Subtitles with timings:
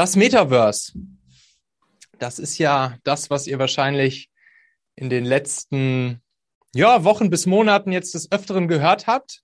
[0.00, 0.94] Das Metaverse,
[2.18, 4.30] das ist ja das, was ihr wahrscheinlich
[4.96, 6.22] in den letzten
[6.74, 9.42] ja, Wochen bis Monaten jetzt des Öfteren gehört habt.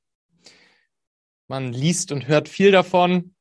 [1.46, 3.34] Man liest und hört viel davon.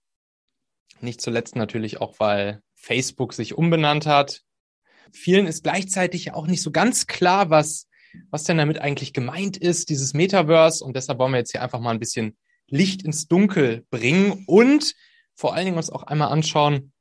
[0.99, 4.41] Nicht zuletzt natürlich auch, weil Facebook sich umbenannt hat.
[5.13, 7.87] Vielen ist gleichzeitig ja auch nicht so ganz klar, was,
[8.29, 10.83] was denn damit eigentlich gemeint ist, dieses Metaverse.
[10.83, 12.35] Und deshalb wollen wir jetzt hier einfach mal ein bisschen
[12.67, 14.95] Licht ins Dunkel bringen und
[15.33, 16.91] vor allen Dingen uns auch einmal anschauen,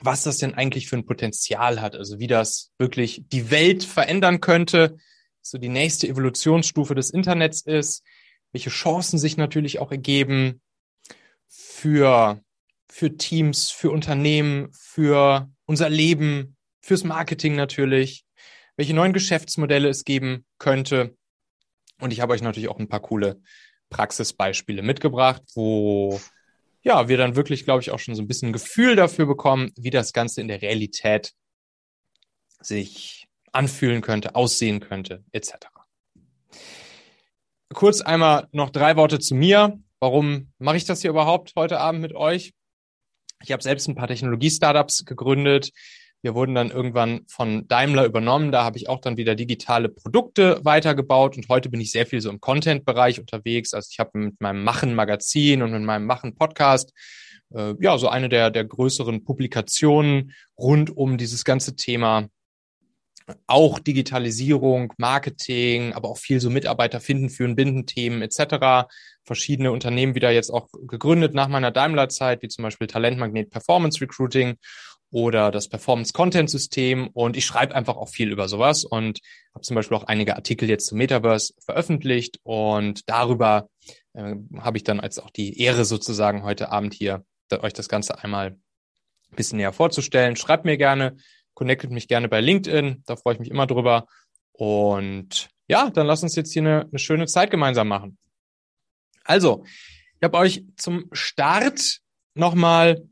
[0.00, 4.40] was das denn eigentlich für ein Potenzial hat, also wie das wirklich die Welt verändern
[4.40, 4.96] könnte,
[5.42, 8.02] so die nächste Evolutionsstufe des Internets ist,
[8.52, 10.60] welche Chancen sich natürlich auch ergeben
[11.48, 12.40] für,
[12.88, 18.24] für Teams, für Unternehmen, für unser Leben, fürs Marketing natürlich,
[18.76, 21.16] welche neuen Geschäftsmodelle es geben könnte.
[22.00, 23.40] Und ich habe euch natürlich auch ein paar coole
[23.90, 26.20] Praxisbeispiele mitgebracht, wo
[26.86, 29.72] ja, wir dann wirklich, glaube ich, auch schon so ein bisschen ein Gefühl dafür bekommen,
[29.76, 31.32] wie das Ganze in der Realität
[32.60, 35.54] sich anfühlen könnte, aussehen könnte, etc.
[37.74, 39.80] Kurz einmal noch drei Worte zu mir.
[39.98, 42.52] Warum mache ich das hier überhaupt heute Abend mit euch?
[43.42, 45.72] Ich habe selbst ein paar Technologie-Startups gegründet,
[46.26, 48.50] wir wurden dann irgendwann von Daimler übernommen.
[48.50, 52.20] Da habe ich auch dann wieder digitale Produkte weitergebaut und heute bin ich sehr viel
[52.20, 53.74] so im Content-Bereich unterwegs.
[53.74, 56.92] Also ich habe mit meinem Machen-Magazin und mit meinem Machen-Podcast
[57.54, 62.26] äh, ja so eine der, der größeren Publikationen rund um dieses ganze Thema
[63.46, 68.88] auch Digitalisierung, Marketing, aber auch viel so Mitarbeiter finden, führen, binden Themen etc.
[69.22, 74.56] Verschiedene Unternehmen wieder jetzt auch gegründet nach meiner Daimler-Zeit, wie zum Beispiel Talentmagnet Performance Recruiting
[75.16, 79.20] oder das Performance-Content-System und ich schreibe einfach auch viel über sowas und
[79.54, 83.70] habe zum Beispiel auch einige Artikel jetzt zum Metaverse veröffentlicht und darüber
[84.12, 88.22] äh, habe ich dann als auch die Ehre sozusagen heute Abend hier euch das Ganze
[88.22, 88.48] einmal
[89.30, 90.36] ein bisschen näher vorzustellen.
[90.36, 91.16] Schreibt mir gerne,
[91.54, 94.08] connectet mich gerne bei LinkedIn, da freue ich mich immer drüber
[94.52, 98.18] und ja, dann lasst uns jetzt hier eine, eine schöne Zeit gemeinsam machen.
[99.24, 99.64] Also,
[100.20, 102.00] ich habe euch zum Start
[102.34, 103.08] nochmal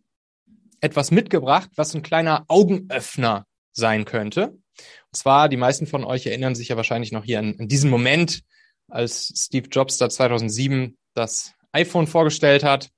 [0.84, 4.48] etwas mitgebracht, was ein kleiner Augenöffner sein könnte.
[4.48, 7.88] Und zwar, die meisten von euch erinnern sich ja wahrscheinlich noch hier an, an diesen
[7.88, 8.42] Moment,
[8.88, 12.90] als Steve Jobs da 2007 das iPhone vorgestellt hat.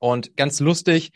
[0.00, 1.12] Und ganz lustig,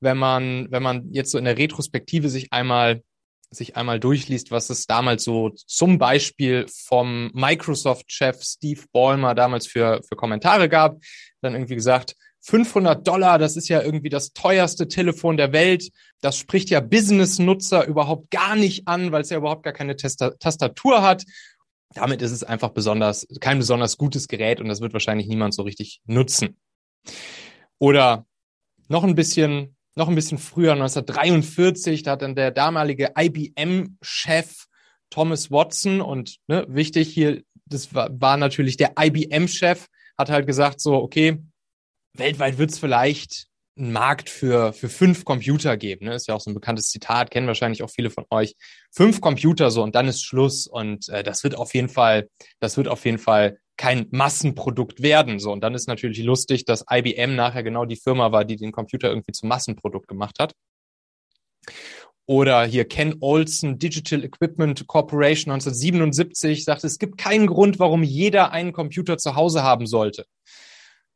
[0.00, 3.02] wenn man, wenn man jetzt so in der Retrospektive sich einmal
[3.50, 10.00] sich einmal durchliest, was es damals so zum Beispiel vom Microsoft-Chef Steve Ballmer damals für,
[10.02, 10.96] für Kommentare gab,
[11.40, 15.90] dann irgendwie gesagt, 500 Dollar, das ist ja irgendwie das teuerste Telefon der Welt.
[16.20, 21.00] Das spricht ja Business-Nutzer überhaupt gar nicht an, weil es ja überhaupt gar keine Tastatur
[21.00, 21.24] hat.
[21.94, 25.62] Damit ist es einfach besonders, kein besonders gutes Gerät und das wird wahrscheinlich niemand so
[25.62, 26.58] richtig nutzen.
[27.78, 28.26] Oder
[28.88, 34.66] noch ein bisschen, noch ein bisschen früher, 1943, da hat dann der damalige IBM-Chef
[35.08, 39.86] Thomas Watson und ne, wichtig hier, das war, war natürlich der IBM-Chef,
[40.18, 41.38] hat halt gesagt so, okay,
[42.14, 46.06] weltweit wird es vielleicht einen Markt für, für fünf Computer geben.
[46.06, 46.14] Ne?
[46.14, 48.54] Ist ja auch so ein bekanntes Zitat, kennen wahrscheinlich auch viele von euch.
[48.92, 50.66] Fünf Computer so und dann ist Schluss.
[50.66, 52.28] Und äh, das wird auf jeden Fall,
[52.60, 55.40] das wird auf jeden Fall kein Massenprodukt werden.
[55.40, 58.70] So, und dann ist natürlich lustig, dass IBM nachher genau die Firma war, die den
[58.70, 60.52] Computer irgendwie zum Massenprodukt gemacht hat.
[62.26, 68.52] Oder hier Ken Olson, Digital Equipment Corporation 1977, sagt, es gibt keinen Grund, warum jeder
[68.52, 70.24] einen Computer zu Hause haben sollte.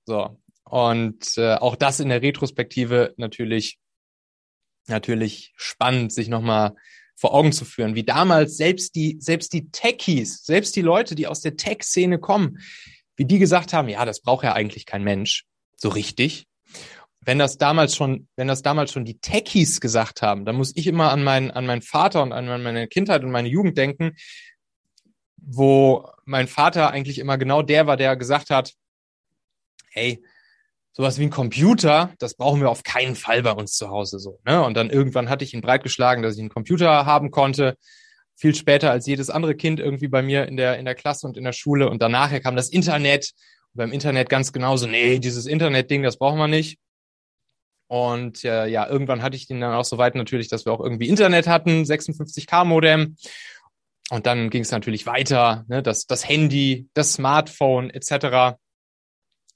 [0.05, 0.37] So,
[0.71, 3.79] und äh, auch das in der Retrospektive natürlich,
[4.87, 6.75] natürlich spannend, sich nochmal
[7.17, 11.27] vor Augen zu führen, wie damals selbst die, selbst die Techies, selbst die Leute, die
[11.27, 12.59] aus der Tech-Szene kommen,
[13.17, 15.45] wie die gesagt haben, ja, das braucht ja eigentlich kein Mensch,
[15.77, 16.47] so richtig.
[17.21, 20.87] Wenn das damals schon, wenn das damals schon die Techies gesagt haben, dann muss ich
[20.87, 24.12] immer an meinen, an meinen Vater und an meine Kindheit und meine Jugend denken,
[25.37, 28.75] wo mein Vater eigentlich immer genau der war, der gesagt hat,
[29.91, 30.23] hey,
[30.99, 34.41] sowas wie ein Computer, das brauchen wir auf keinen Fall bei uns zu Hause so.
[34.45, 34.65] Ne?
[34.65, 37.77] Und dann irgendwann hatte ich ihn breitgeschlagen, dass ich einen Computer haben konnte.
[38.35, 41.37] Viel später als jedes andere Kind irgendwie bei mir in der, in der Klasse und
[41.37, 41.89] in der Schule.
[41.89, 43.31] Und danach kam das Internet.
[43.75, 46.81] Und beim Internet ganz genauso, nee, dieses Internet-Ding, das brauchen wir nicht.
[47.87, 50.81] Und äh, ja, irgendwann hatte ich den dann auch so weit natürlich, dass wir auch
[50.81, 53.17] irgendwie Internet hatten, 56K-Modem.
[54.11, 58.56] Und dann ging es natürlich weiter, ne, das, das Handy, das Smartphone etc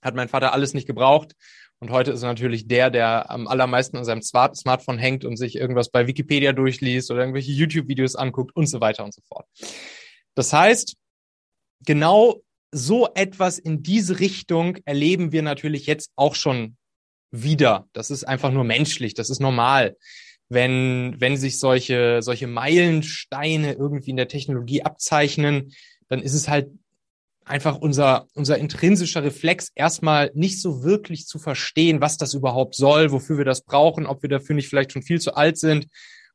[0.03, 1.33] hat mein Vater alles nicht gebraucht.
[1.79, 5.37] Und heute ist er natürlich der, der am allermeisten an seinem Smart Smartphone hängt und
[5.37, 9.47] sich irgendwas bei Wikipedia durchliest oder irgendwelche YouTube-Videos anguckt und so weiter und so fort.
[10.35, 10.97] Das heißt,
[11.85, 12.41] genau
[12.71, 16.77] so etwas in diese Richtung erleben wir natürlich jetzt auch schon
[17.33, 17.89] wieder.
[17.93, 19.97] Das ist einfach nur menschlich, das ist normal.
[20.49, 25.73] Wenn, wenn sich solche, solche Meilensteine irgendwie in der Technologie abzeichnen,
[26.09, 26.71] dann ist es halt
[27.45, 33.13] einfach unser, unser intrinsischer Reflex, erstmal nicht so wirklich zu verstehen, was das überhaupt soll,
[33.13, 35.89] wofür wir das brauchen, ob wir dafür nicht vielleicht schon viel zu alt sind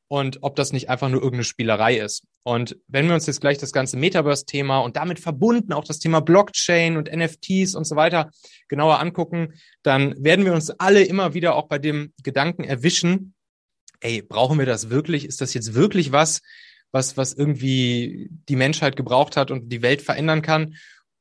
[0.08, 2.24] und ob das nicht einfach nur irgendeine Spielerei ist.
[2.44, 6.22] Und wenn wir uns jetzt gleich das ganze Metaverse-Thema und damit verbunden auch das Thema
[6.22, 8.32] Blockchain und NFTs und so weiter
[8.70, 9.54] genauer angucken,
[9.84, 13.34] dann werden wir uns alle immer wieder auch bei dem Gedanken erwischen,
[14.00, 15.26] ey, brauchen wir das wirklich?
[15.26, 16.42] Ist das jetzt wirklich was,
[16.92, 20.76] was, was irgendwie die Menschheit gebraucht hat und die Welt verändern kann?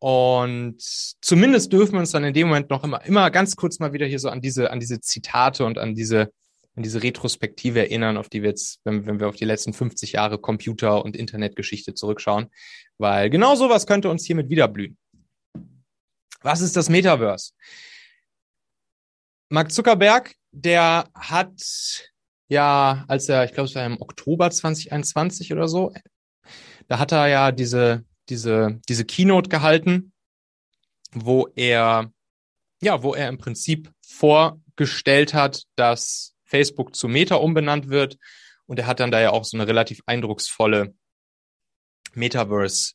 [0.06, 3.92] Und zumindest dürfen wir uns dann in dem Moment noch immer, immer ganz kurz mal
[3.92, 6.32] wieder hier so an diese, an diese Zitate und an diese,
[6.76, 10.12] an diese Retrospektive erinnern, auf die wir jetzt, wenn, wenn wir auf die letzten 50
[10.12, 12.52] Jahre Computer- und Internetgeschichte zurückschauen.
[12.98, 14.96] Weil genau sowas könnte uns hiermit wiederblühen.
[16.40, 17.50] Was ist das Metaverse?
[19.48, 22.12] Mark Zuckerberg, der hat
[22.46, 25.92] ja, als er, ich glaube, es war im Oktober 2021 oder so,
[26.86, 30.12] da hat er ja diese diese, diese Keynote gehalten,
[31.12, 32.12] wo er,
[32.80, 38.18] ja, wo er im Prinzip vorgestellt hat, dass Facebook zu Meta umbenannt wird.
[38.66, 40.94] Und er hat dann da ja auch so eine relativ eindrucksvolle
[42.14, 42.94] Metaverse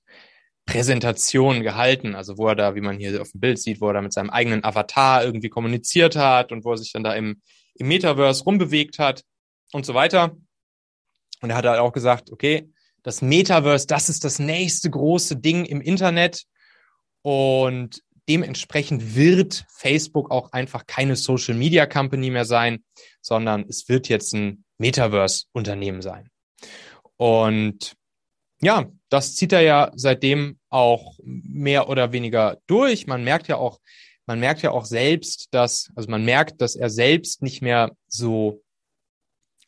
[0.66, 3.94] Präsentation gehalten, also wo er da, wie man hier auf dem Bild sieht, wo er
[3.94, 7.42] da mit seinem eigenen Avatar irgendwie kommuniziert hat und wo er sich dann da im,
[7.76, 9.24] im Metaverse rumbewegt hat
[9.74, 10.36] und so weiter.
[11.42, 12.70] Und er hat halt auch gesagt, okay,
[13.04, 16.44] das Metaverse, das ist das nächste große Ding im Internet.
[17.24, 22.84] Und dementsprechend wird Facebook auch einfach keine Social Media Company mehr sein,
[23.22, 26.30] sondern es wird jetzt ein Metaverse Unternehmen sein.
[27.18, 27.94] Und
[28.62, 33.08] ja, das zieht er ja seitdem auch mehr oder weniger durch.
[33.08, 33.80] Man merkt ja auch,
[34.26, 38.62] man merkt ja auch selbst, dass, also man merkt, dass er selbst nicht mehr so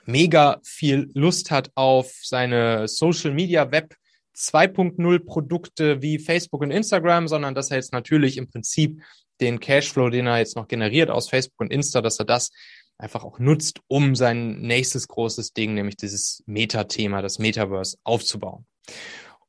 [0.06, 3.96] mega viel Lust hat auf seine Social Media Web
[4.36, 9.02] 2.0 Produkte wie Facebook und Instagram, sondern dass er jetzt natürlich im Prinzip
[9.42, 12.52] den Cashflow, den er jetzt noch generiert aus Facebook und Insta, dass er das
[12.98, 18.66] einfach auch nutzt, um sein nächstes großes Ding, nämlich dieses Meta-Thema, das Metaverse, aufzubauen.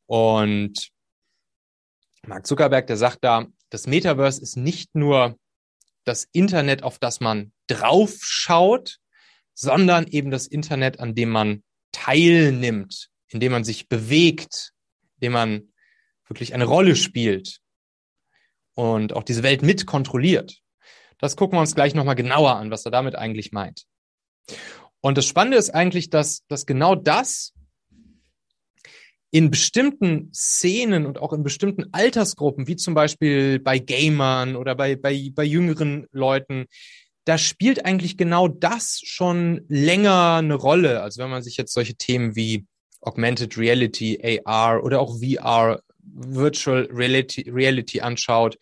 [0.06, 0.90] Und
[2.26, 5.38] Mark Zuckerberg, der sagt da, das Metaverse ist nicht nur
[6.04, 8.98] das Internet, auf das man draufschaut,
[9.54, 11.62] sondern eben das Internet, an dem man
[11.92, 14.72] teilnimmt, in dem man sich bewegt,
[15.16, 15.72] in dem man
[16.28, 17.60] wirklich eine Rolle spielt
[18.74, 20.60] und auch diese Welt mit kontrolliert.
[21.18, 23.84] Das gucken wir uns gleich nochmal genauer an, was er damit eigentlich meint.
[25.00, 27.52] Und das Spannende ist eigentlich, dass, dass genau das
[29.30, 34.96] in bestimmten Szenen und auch in bestimmten Altersgruppen, wie zum Beispiel bei Gamern oder bei,
[34.96, 36.66] bei, bei jüngeren Leuten,
[37.24, 41.02] da spielt eigentlich genau das schon länger eine Rolle.
[41.02, 42.66] Also wenn man sich jetzt solche Themen wie
[43.00, 48.58] Augmented Reality, AR oder auch VR, Virtual Reality, Reality anschaut,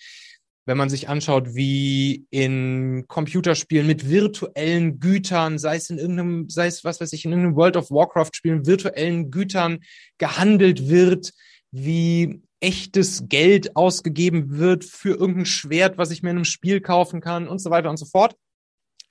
[0.64, 6.68] wenn man sich anschaut, wie in Computerspielen mit virtuellen Gütern, sei es in irgendeinem, sei
[6.68, 9.80] es was weiß ich, in irgendeinem World of Warcraft Spielen, virtuellen Gütern
[10.18, 11.32] gehandelt wird,
[11.72, 17.20] wie echtes Geld ausgegeben wird für irgendein Schwert, was ich mir in einem Spiel kaufen
[17.20, 18.36] kann und so weiter und so fort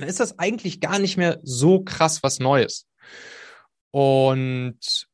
[0.01, 2.87] dann ist das eigentlich gar nicht mehr so krass was Neues.
[3.91, 5.07] Und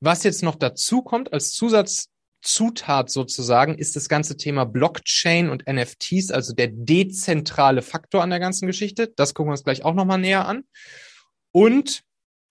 [0.00, 6.30] was jetzt noch dazu kommt als Zusatzzutat sozusagen, ist das ganze Thema Blockchain und NFTs,
[6.30, 9.12] also der dezentrale Faktor an der ganzen Geschichte.
[9.16, 10.64] Das gucken wir uns gleich auch nochmal näher an.
[11.52, 12.02] Und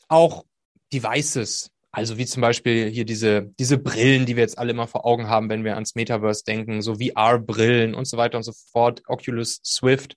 [0.07, 0.45] auch
[0.93, 5.05] Devices, also wie zum Beispiel hier diese, diese Brillen, die wir jetzt alle immer vor
[5.05, 9.01] Augen haben, wenn wir ans Metaverse denken, so VR-Brillen und so weiter und so fort,
[9.07, 10.15] Oculus Swift.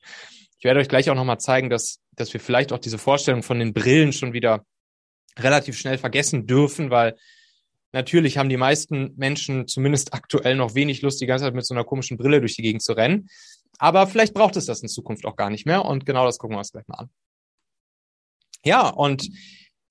[0.64, 3.58] Ich werde euch gleich auch nochmal zeigen, dass, dass wir vielleicht auch diese Vorstellung von
[3.58, 4.64] den Brillen schon wieder
[5.38, 7.18] relativ schnell vergessen dürfen, weil
[7.92, 11.74] natürlich haben die meisten Menschen zumindest aktuell noch wenig Lust, die ganze Zeit mit so
[11.74, 13.28] einer komischen Brille durch die Gegend zu rennen.
[13.76, 15.84] Aber vielleicht braucht es das in Zukunft auch gar nicht mehr.
[15.84, 17.10] Und genau das gucken wir uns gleich mal an.
[18.64, 19.28] Ja, und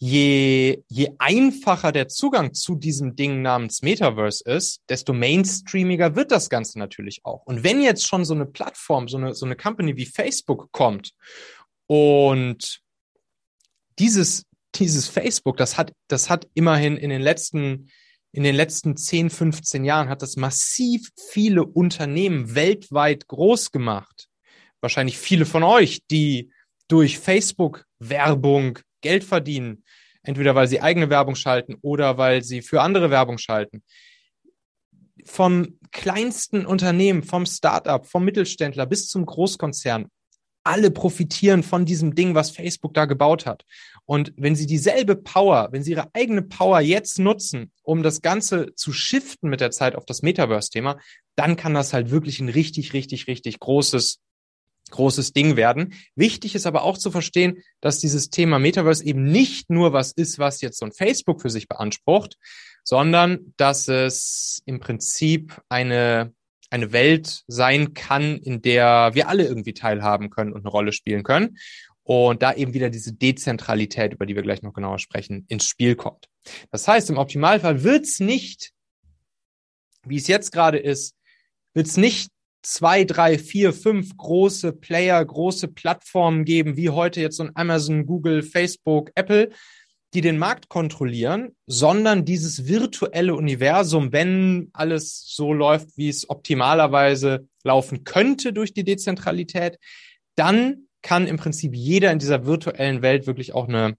[0.03, 6.49] je, je einfacher der Zugang zu diesem Ding namens Metaverse ist, desto mainstreamiger wird das
[6.49, 7.45] Ganze natürlich auch.
[7.45, 11.13] Und wenn jetzt schon so eine Plattform, so eine, so eine Company wie Facebook kommt
[11.87, 12.81] und
[13.97, 14.45] dieses,
[14.75, 17.89] dieses Facebook, das hat, das hat immerhin in den letzten,
[18.33, 24.27] in den letzten 10, 15 Jahren hat das massiv viele Unternehmen weltweit groß gemacht.
[24.81, 26.51] Wahrscheinlich viele von euch, die
[26.89, 29.83] durch Facebook Werbung Geld verdienen,
[30.23, 33.83] entweder weil sie eigene Werbung schalten oder weil sie für andere Werbung schalten.
[35.25, 40.07] Vom kleinsten Unternehmen, vom Startup, vom Mittelständler bis zum Großkonzern.
[40.65, 43.65] Alle profitieren von diesem Ding, was Facebook da gebaut hat.
[44.05, 48.73] Und wenn sie dieselbe Power, wenn sie ihre eigene Power jetzt nutzen, um das Ganze
[48.75, 50.99] zu shiften mit der Zeit auf das Metaverse-Thema,
[51.35, 54.22] dann kann das halt wirklich ein richtig, richtig, richtig großes
[54.93, 55.93] großes Ding werden.
[56.15, 60.39] Wichtig ist aber auch zu verstehen, dass dieses Thema Metaverse eben nicht nur was ist,
[60.39, 62.37] was jetzt so ein Facebook für sich beansprucht,
[62.83, 66.33] sondern dass es im Prinzip eine,
[66.69, 71.23] eine Welt sein kann, in der wir alle irgendwie teilhaben können und eine Rolle spielen
[71.23, 71.57] können.
[72.05, 75.95] Und da eben wieder diese Dezentralität, über die wir gleich noch genauer sprechen, ins Spiel
[75.95, 76.27] kommt.
[76.69, 78.73] Das heißt, im Optimalfall wird es nicht,
[80.05, 81.15] wie es jetzt gerade ist,
[81.73, 82.32] wird es nicht
[82.63, 88.05] zwei, drei, vier, fünf große Player, große Plattformen geben, wie heute jetzt so ein Amazon,
[88.05, 89.49] Google, Facebook, Apple,
[90.13, 97.47] die den Markt kontrollieren, sondern dieses virtuelle Universum, wenn alles so läuft, wie es optimalerweise
[97.63, 99.77] laufen könnte durch die Dezentralität,
[100.35, 103.97] dann kann im Prinzip jeder in dieser virtuellen Welt wirklich auch eine,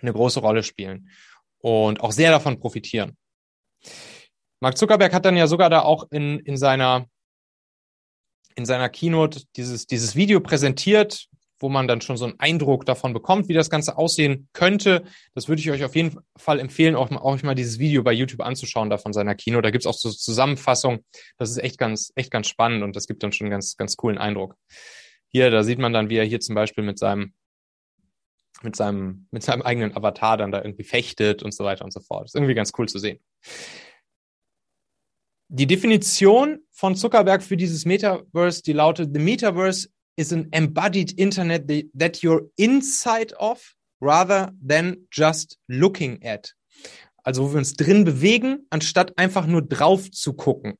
[0.00, 1.10] eine große Rolle spielen
[1.58, 3.16] und auch sehr davon profitieren.
[4.60, 7.06] Mark Zuckerberg hat dann ja sogar da auch in, in seiner
[8.54, 13.12] in seiner Keynote dieses, dieses Video präsentiert, wo man dann schon so einen Eindruck davon
[13.12, 15.04] bekommt, wie das Ganze aussehen könnte.
[15.34, 18.42] Das würde ich euch auf jeden Fall empfehlen, auch, auch mal dieses Video bei YouTube
[18.42, 19.60] anzuschauen, da von seiner Kino.
[19.60, 21.04] Da gibt's auch so Zusammenfassung.
[21.38, 23.96] Das ist echt ganz, echt ganz spannend und das gibt dann schon einen ganz, ganz
[23.96, 24.56] coolen Eindruck.
[25.28, 27.32] Hier, da sieht man dann, wie er hier zum Beispiel mit seinem,
[28.62, 32.00] mit seinem, mit seinem eigenen Avatar dann da irgendwie fechtet und so weiter und so
[32.00, 32.24] fort.
[32.24, 33.20] Das ist irgendwie ganz cool zu sehen.
[35.48, 41.68] Die Definition von Zuckerberg für dieses Metaverse, die lautet, the Metaverse is an embodied Internet
[41.98, 46.54] that you're inside of rather than just looking at.
[47.22, 50.78] Also wo wir uns drin bewegen, anstatt einfach nur drauf zu gucken.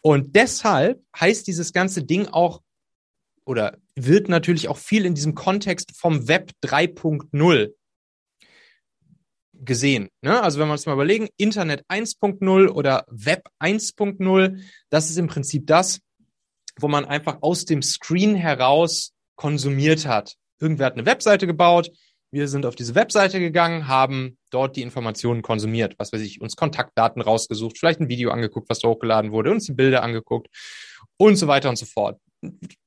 [0.00, 2.62] Und deshalb heißt dieses ganze Ding auch
[3.46, 7.72] oder wird natürlich auch viel in diesem Kontext vom Web 3.0
[9.64, 10.08] gesehen.
[10.22, 10.42] Ne?
[10.42, 15.66] Also wenn wir uns mal überlegen, Internet 1.0 oder Web 1.0, das ist im Prinzip
[15.66, 16.00] das,
[16.78, 20.34] wo man einfach aus dem Screen heraus konsumiert hat.
[20.60, 21.90] Irgendwer hat eine Webseite gebaut,
[22.34, 26.56] wir sind auf diese Webseite gegangen, haben dort die Informationen konsumiert, was weiß ich, uns
[26.56, 30.48] Kontaktdaten rausgesucht, vielleicht ein Video angeguckt, was da hochgeladen wurde, uns die Bilder angeguckt
[31.16, 32.18] und so weiter und so fort.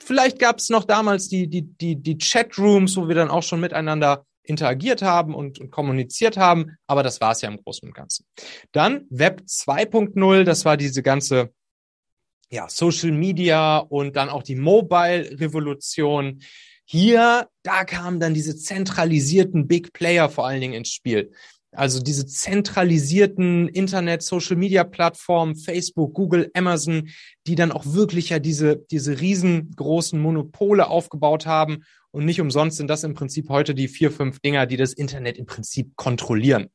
[0.03, 3.61] Vielleicht gab es noch damals die, die, die, die Chatrooms, wo wir dann auch schon
[3.61, 7.93] miteinander interagiert haben und, und kommuniziert haben, aber das war es ja im Großen und
[7.93, 8.25] Ganzen.
[8.71, 11.51] Dann Web 2.0, das war diese ganze
[12.49, 16.41] ja, Social Media und dann auch die Mobile-Revolution.
[16.85, 21.31] Hier, da kamen dann diese zentralisierten Big Player vor allen Dingen ins Spiel.
[21.71, 27.09] Also diese zentralisierten Internet, Social Media Plattformen, Facebook, Google, Amazon,
[27.45, 31.83] die dann auch wirklich ja diese, diese riesengroßen Monopole aufgebaut haben.
[32.11, 35.37] Und nicht umsonst sind das im Prinzip heute die vier, fünf Dinger, die das Internet
[35.37, 36.69] im Prinzip kontrollieren.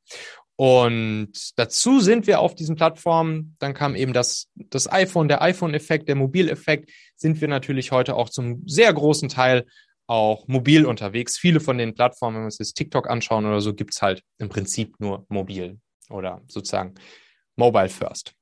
[0.57, 6.09] Und dazu sind wir auf diesen Plattformen, dann kam eben das, das iPhone, der iPhone-Effekt,
[6.09, 9.67] der Mobileffekt, sind wir natürlich heute auch zum sehr großen Teil
[10.07, 11.39] auch mobil unterwegs.
[11.39, 14.49] Viele von den Plattformen, wenn wir uns jetzt TikTok anschauen oder so, gibt's halt im
[14.49, 16.95] Prinzip nur mobil oder sozusagen
[17.57, 18.35] mobile first.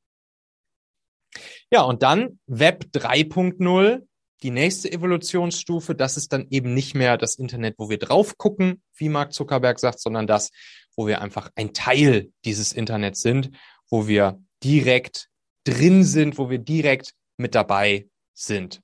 [1.71, 4.03] Ja, und dann Web 3.0,
[4.43, 8.83] die nächste Evolutionsstufe, das ist dann eben nicht mehr das Internet, wo wir drauf gucken,
[8.97, 10.51] wie Mark Zuckerberg sagt, sondern das,
[10.97, 13.51] wo wir einfach ein Teil dieses Internets sind,
[13.91, 15.29] wo wir direkt
[15.65, 18.81] drin sind, wo wir direkt mit dabei sind.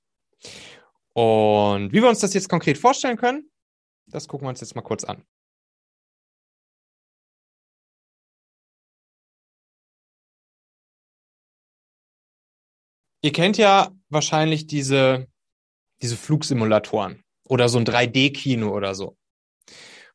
[1.15, 3.51] Und wie wir uns das jetzt konkret vorstellen können,
[4.07, 5.25] das gucken wir uns jetzt mal kurz an.
[13.23, 15.27] Ihr kennt ja wahrscheinlich diese,
[16.03, 19.17] diese Flugsimulatoren oder so ein 3D-Kino oder so,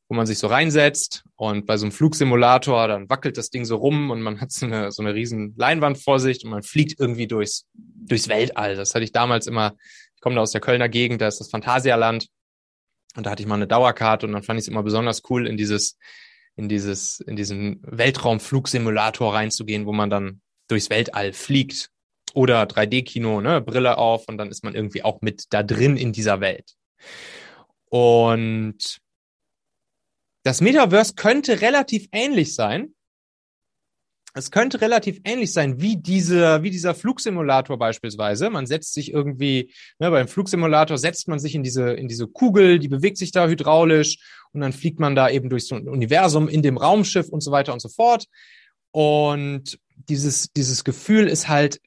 [0.07, 3.77] wo man sich so reinsetzt und bei so einem Flugsimulator, dann wackelt das Ding so
[3.77, 6.99] rum und man hat so eine, so eine riesen Leinwand vor sich und man fliegt
[6.99, 8.75] irgendwie durchs, durchs Weltall.
[8.75, 9.75] Das hatte ich damals immer
[10.21, 12.27] ich komme da aus der Kölner Gegend, da ist das Phantasialand.
[13.15, 15.47] Und da hatte ich mal eine Dauerkarte und dann fand ich es immer besonders cool,
[15.47, 15.97] in dieses,
[16.55, 21.89] in dieses, in diesen Weltraumflugsimulator reinzugehen, wo man dann durchs Weltall fliegt.
[22.33, 26.13] Oder 3D-Kino, ne, Brille auf und dann ist man irgendwie auch mit da drin in
[26.13, 26.75] dieser Welt.
[27.89, 28.99] Und
[30.43, 32.93] das Metaverse könnte relativ ähnlich sein,
[34.33, 38.49] es könnte relativ ähnlich sein wie diese, wie dieser Flugsimulator beispielsweise.
[38.49, 42.79] Man setzt sich irgendwie, ne, beim Flugsimulator setzt man sich in diese, in diese Kugel,
[42.79, 44.19] die bewegt sich da hydraulisch
[44.53, 47.51] und dann fliegt man da eben durch so ein Universum in dem Raumschiff und so
[47.51, 48.25] weiter und so fort.
[48.91, 51.81] Und dieses, dieses Gefühl ist halt,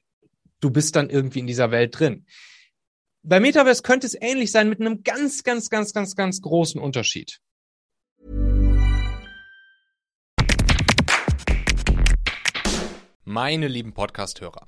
[0.61, 2.25] du bist dann irgendwie in dieser Welt drin.
[3.23, 7.39] bei Metaverse könnte es ähnlich sein mit einem ganz, ganz, ganz, ganz, ganz großen Unterschied.
[13.23, 14.67] Meine lieben Podcast-Hörer,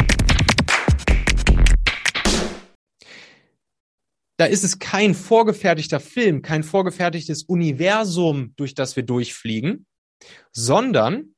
[4.41, 9.85] Da ist es kein vorgefertigter Film, kein vorgefertigtes Universum, durch das wir durchfliegen,
[10.51, 11.35] sondern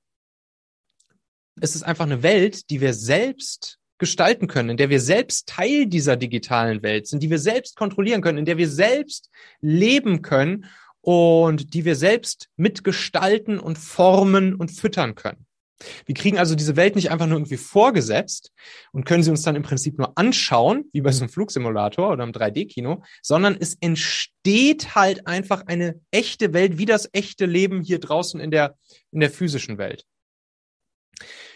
[1.60, 5.88] es ist einfach eine Welt, die wir selbst gestalten können, in der wir selbst Teil
[5.88, 9.30] dieser digitalen Welt sind, die wir selbst kontrollieren können, in der wir selbst
[9.60, 10.68] leben können
[11.02, 15.46] und die wir selbst mitgestalten und formen und füttern können.
[16.06, 18.52] Wir kriegen also diese Welt nicht einfach nur irgendwie vorgesetzt
[18.92, 22.24] und können sie uns dann im Prinzip nur anschauen, wie bei so einem Flugsimulator oder
[22.24, 28.00] im 3D-Kino, sondern es entsteht halt einfach eine echte Welt, wie das echte Leben hier
[28.00, 28.78] draußen in der,
[29.12, 30.06] in der physischen Welt.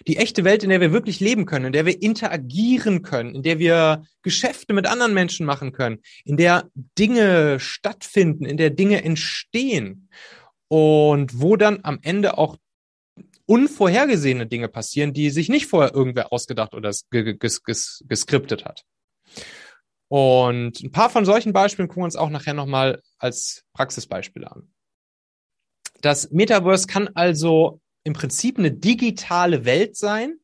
[0.06, 3.44] Die echte Welt, in der wir wirklich leben können, in der wir interagieren können, in
[3.44, 9.04] der wir Geschäfte mit anderen Menschen machen können, in der Dinge stattfinden, in der Dinge
[9.04, 10.10] entstehen
[10.68, 12.58] und wo dann am Ende auch
[13.48, 18.84] unvorhergesehene Dinge passieren, die sich nicht vorher irgendwer ausgedacht oder ges ges geskriptet hat.
[20.10, 24.72] Und ein paar von solchen Beispielen gucken wir uns auch nachher nochmal als Praxisbeispiele an.
[26.02, 30.38] Das Metaverse kann also im Prinzip eine digitale Welt sein,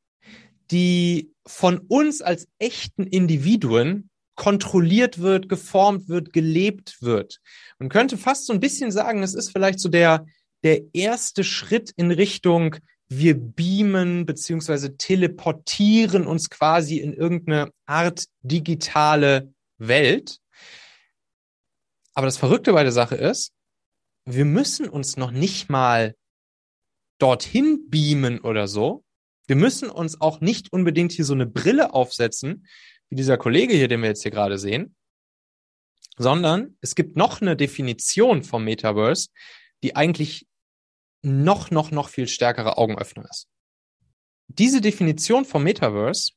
[0.71, 7.39] die von uns als echten Individuen kontrolliert wird, geformt wird, gelebt wird.
[7.77, 10.25] Man könnte fast so ein bisschen sagen, es ist vielleicht so der,
[10.63, 12.77] der erste Schritt in Richtung
[13.09, 20.39] wir beamen beziehungsweise teleportieren uns quasi in irgendeine Art digitale Welt.
[22.13, 23.51] Aber das Verrückte bei der Sache ist,
[24.25, 26.15] wir müssen uns noch nicht mal
[27.19, 29.03] dorthin beamen oder so.
[29.47, 32.65] Wir müssen uns auch nicht unbedingt hier so eine Brille aufsetzen,
[33.09, 34.95] wie dieser Kollege hier, den wir jetzt hier gerade sehen,
[36.17, 39.29] sondern es gibt noch eine Definition vom Metaverse,
[39.83, 40.47] die eigentlich
[41.23, 43.47] noch, noch, noch viel stärkere Augenöffnung ist.
[44.47, 46.33] Diese Definition vom Metaverse,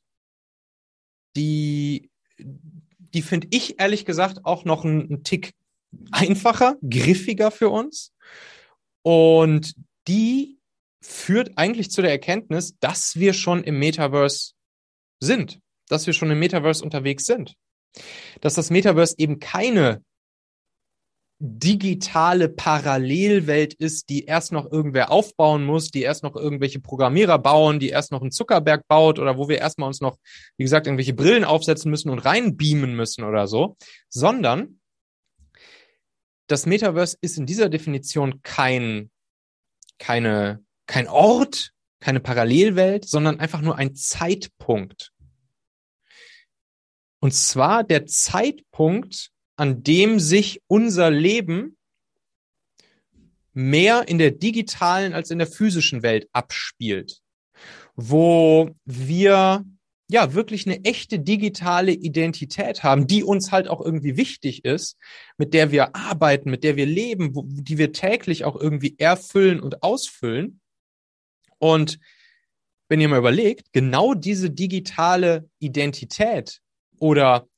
[1.36, 5.54] die, die finde ich ehrlich gesagt auch noch einen Tick
[6.12, 8.12] einfacher, griffiger für uns.
[9.02, 9.74] Und
[10.08, 10.58] die
[11.02, 14.52] führt eigentlich zu der Erkenntnis, dass wir schon im Metaverse
[15.20, 17.54] sind, dass wir schon im Metaverse unterwegs sind.
[18.40, 20.02] Dass das Metaverse eben keine
[21.38, 27.78] digitale Parallelwelt ist, die erst noch irgendwer aufbauen muss, die erst noch irgendwelche Programmierer bauen,
[27.78, 30.18] die erst noch einen Zuckerberg baut oder wo wir erstmal uns noch,
[30.56, 33.76] wie gesagt, irgendwelche Brillen aufsetzen müssen und reinbeamen müssen oder so,
[34.08, 34.80] sondern
[36.46, 39.10] das Metaverse ist in dieser Definition kein,
[39.98, 45.12] keine, kein Ort, keine Parallelwelt, sondern einfach nur ein Zeitpunkt.
[47.20, 51.76] Und zwar der Zeitpunkt, an dem sich unser Leben
[53.52, 57.22] mehr in der digitalen als in der physischen Welt abspielt,
[57.94, 59.64] wo wir
[60.08, 64.98] ja wirklich eine echte digitale Identität haben, die uns halt auch irgendwie wichtig ist,
[65.36, 69.60] mit der wir arbeiten, mit der wir leben, wo, die wir täglich auch irgendwie erfüllen
[69.60, 70.60] und ausfüllen.
[71.58, 71.98] Und
[72.88, 76.60] wenn ihr mal überlegt, genau diese digitale Identität
[76.98, 77.48] oder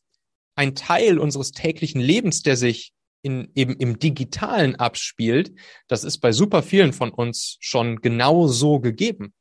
[0.59, 2.92] ein Teil unseres täglichen Lebens, der sich
[3.23, 5.53] in, eben im Digitalen abspielt,
[5.87, 9.35] das ist bei super vielen von uns schon genau so gegeben.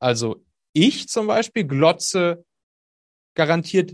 [0.00, 2.44] Also ich zum Beispiel glotze
[3.36, 3.92] garantiert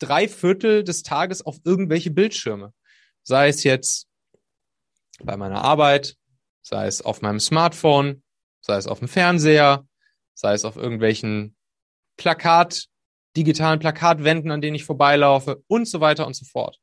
[0.00, 2.74] drei Viertel des Tages auf irgendwelche Bildschirme.
[3.22, 4.08] Sei es jetzt
[5.22, 6.16] bei meiner Arbeit,
[6.62, 8.24] sei es auf meinem Smartphone,
[8.62, 9.86] sei es auf dem Fernseher,
[10.34, 11.56] sei es auf irgendwelchen
[12.16, 12.88] Plakat,
[13.36, 16.78] digitalen Plakatwänden, an denen ich vorbeilaufe und so weiter und so fort.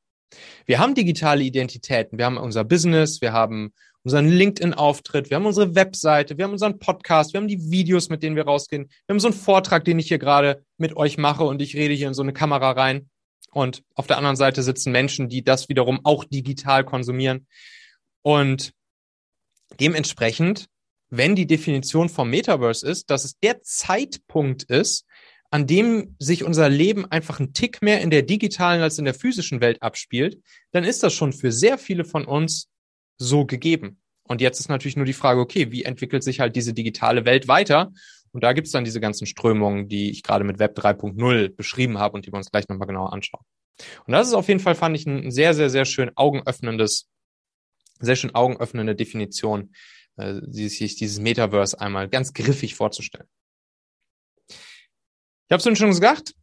[0.66, 5.76] Wir haben digitale Identitäten, wir haben unser Business, wir haben unseren LinkedIn-Auftritt, wir haben unsere
[5.76, 9.20] Webseite, wir haben unseren Podcast, wir haben die Videos, mit denen wir rausgehen, wir haben
[9.20, 12.14] so einen Vortrag, den ich hier gerade mit euch mache und ich rede hier in
[12.14, 13.10] so eine Kamera rein.
[13.52, 17.48] Und auf der anderen Seite sitzen Menschen, die das wiederum auch digital konsumieren.
[18.24, 18.74] Und
[19.80, 20.68] dementsprechend,
[21.10, 25.06] wenn die Definition vom Metaverse ist, dass es der Zeitpunkt ist,
[25.54, 29.14] an dem sich unser Leben einfach ein Tick mehr in der digitalen als in der
[29.14, 32.72] physischen Welt abspielt, dann ist das schon für sehr viele von uns
[33.20, 34.02] so gegeben.
[34.24, 37.48] Und jetzt ist natürlich nur die Frage, okay, wie entwickelt sich halt diese digitale Welt
[37.48, 37.92] weiter?
[38.32, 42.16] Und da gibt's dann diese ganzen Strömungen, die ich gerade mit Web 3.0 beschrieben habe
[42.16, 43.46] und die wir uns gleich nochmal genauer anschauen.
[44.08, 47.12] Und das ist auf jeden Fall, fand ich, ein sehr, sehr, sehr schön augenöffnendes,
[48.00, 49.76] sehr schön augenöffnende Definition,
[50.16, 53.28] äh, sich dieses Metaverse einmal ganz griffig vorzustellen.
[55.48, 56.34] Ich habe es schon gesagt,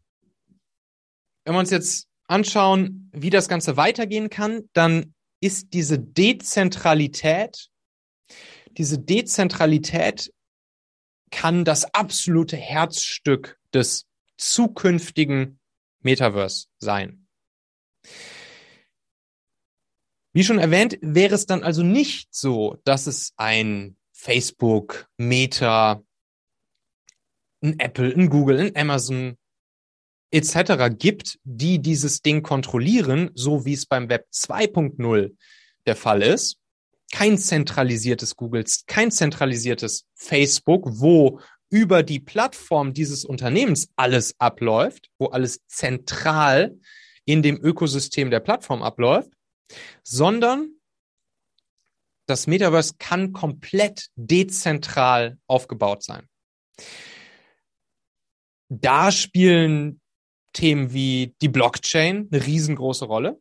[1.45, 7.71] wenn wir uns jetzt anschauen, wie das Ganze weitergehen kann, dann ist diese Dezentralität,
[8.73, 10.33] diese Dezentralität
[11.31, 15.59] kann das absolute Herzstück des zukünftigen
[16.03, 17.27] Metaverse sein.
[20.33, 26.03] Wie schon erwähnt, wäre es dann also nicht so, dass es ein Facebook, Meta,
[27.63, 29.37] ein Apple, ein Google, ein Amazon
[30.31, 30.95] etc.
[30.97, 35.37] gibt, die dieses Ding kontrollieren, so wie es beim Web 2.0
[35.87, 36.57] der Fall ist.
[37.13, 45.27] Kein zentralisiertes Google, kein zentralisiertes Facebook, wo über die Plattform dieses Unternehmens alles abläuft, wo
[45.27, 46.77] alles zentral
[47.25, 49.31] in dem Ökosystem der Plattform abläuft,
[50.03, 50.81] sondern
[52.27, 56.29] das Metaverse kann komplett dezentral aufgebaut sein.
[58.71, 60.01] Da spielen
[60.53, 63.41] Themen wie die Blockchain eine riesengroße Rolle.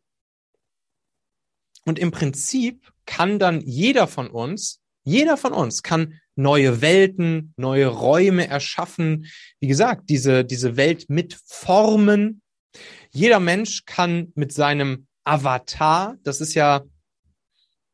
[1.84, 7.86] Und im Prinzip kann dann jeder von uns, jeder von uns kann neue Welten, neue
[7.86, 9.26] Räume erschaffen.
[9.60, 12.42] Wie gesagt, diese, diese Welt mit Formen.
[13.10, 16.82] Jeder Mensch kann mit seinem Avatar, das ist ja,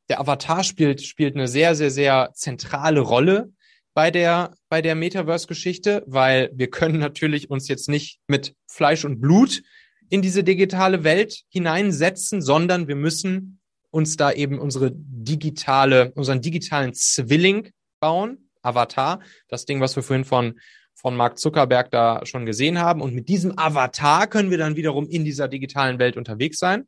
[0.09, 3.53] der Avatar spielt, spielt eine sehr, sehr, sehr zentrale Rolle
[3.97, 9.23] bei der, bei der Metaverse-Geschichte, weil wir können natürlich uns jetzt nicht mit Fleisch und
[9.23, 9.63] Blut
[10.11, 13.59] in diese digitale Welt hineinsetzen, sondern wir müssen
[13.91, 20.27] uns da eben unsere digitale, unseren digitalen Zwilling bauen, Avatar, das Ding, was wir vorhin
[20.27, 20.61] von,
[20.95, 23.01] von Mark Zuckerberg da schon gesehen haben.
[23.01, 26.87] Und mit diesem Avatar können wir dann wiederum in dieser digitalen Welt unterwegs sein.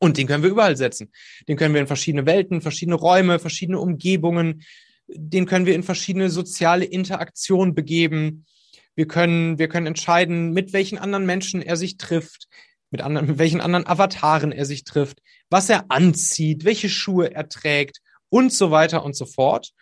[0.00, 1.12] Und den können wir überall setzen.
[1.46, 4.62] Den können wir in verschiedene Welten, verschiedene Räume, verschiedene Umgebungen,
[5.08, 8.46] den können wir in verschiedene soziale Interaktionen begeben.
[8.94, 12.48] Wir können, wir können entscheiden, mit welchen anderen Menschen er sich trifft,
[12.90, 15.18] mit, anderen, mit welchen anderen Avataren er sich trifft,
[15.50, 19.72] was er anzieht, welche Schuhe er trägt und so weiter und so fort.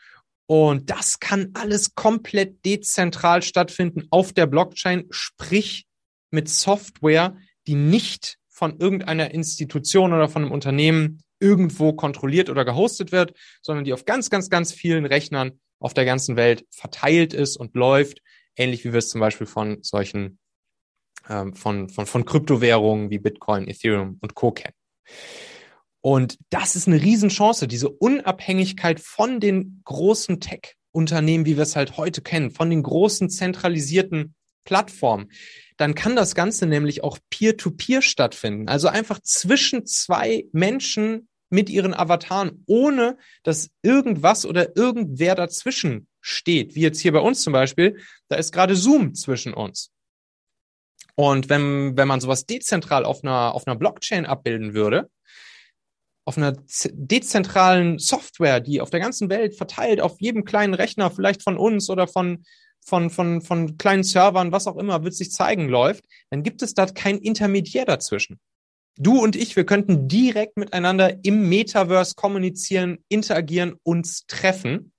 [0.46, 5.87] Und das kann alles komplett dezentral stattfinden auf der Blockchain, sprich
[6.30, 13.12] mit Software, die nicht von irgendeiner Institution oder von einem Unternehmen irgendwo kontrolliert oder gehostet
[13.12, 17.57] wird, sondern die auf ganz, ganz, ganz vielen Rechnern auf der ganzen Welt verteilt ist
[17.57, 18.22] und läuft,
[18.57, 20.38] ähnlich wie wir es zum Beispiel von solchen
[21.28, 24.52] ähm, von, von, von Kryptowährungen wie Bitcoin, Ethereum und Co.
[24.52, 24.74] kennen.
[26.00, 31.96] Und das ist eine Riesenchance, diese Unabhängigkeit von den großen Tech-Unternehmen, wie wir es halt
[31.96, 35.28] heute kennen, von den großen zentralisierten Plattformen
[35.83, 38.68] dann kann das Ganze nämlich auch peer-to-peer -peer stattfinden.
[38.68, 46.75] Also einfach zwischen zwei Menschen mit ihren Avataren, ohne dass irgendwas oder irgendwer dazwischen steht.
[46.75, 49.91] Wie jetzt hier bei uns zum Beispiel, da ist gerade Zoom zwischen uns.
[51.15, 55.11] Und wenn, wenn man sowas dezentral auf einer, auf einer Blockchain abbilden würde,
[56.25, 61.43] auf einer dezentralen Software, die auf der ganzen Welt verteilt, auf jedem kleinen Rechner, vielleicht
[61.43, 62.45] von uns oder von,
[62.81, 66.75] von, von, von kleinen Servern, was auch immer, wird sich zeigen, läuft, dann gibt es
[66.75, 68.41] da kein Intermediär dazwischen.
[68.96, 74.92] Du und ich, wir könnten direkt miteinander im Metaverse kommunizieren, interagieren, uns treffen.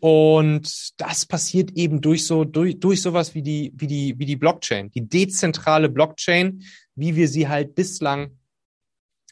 [0.00, 4.36] Und das passiert eben durch so, durch, durch sowas wie die, wie die, wie die
[4.36, 6.62] Blockchain, die dezentrale Blockchain,
[6.94, 8.38] wie wir sie halt bislang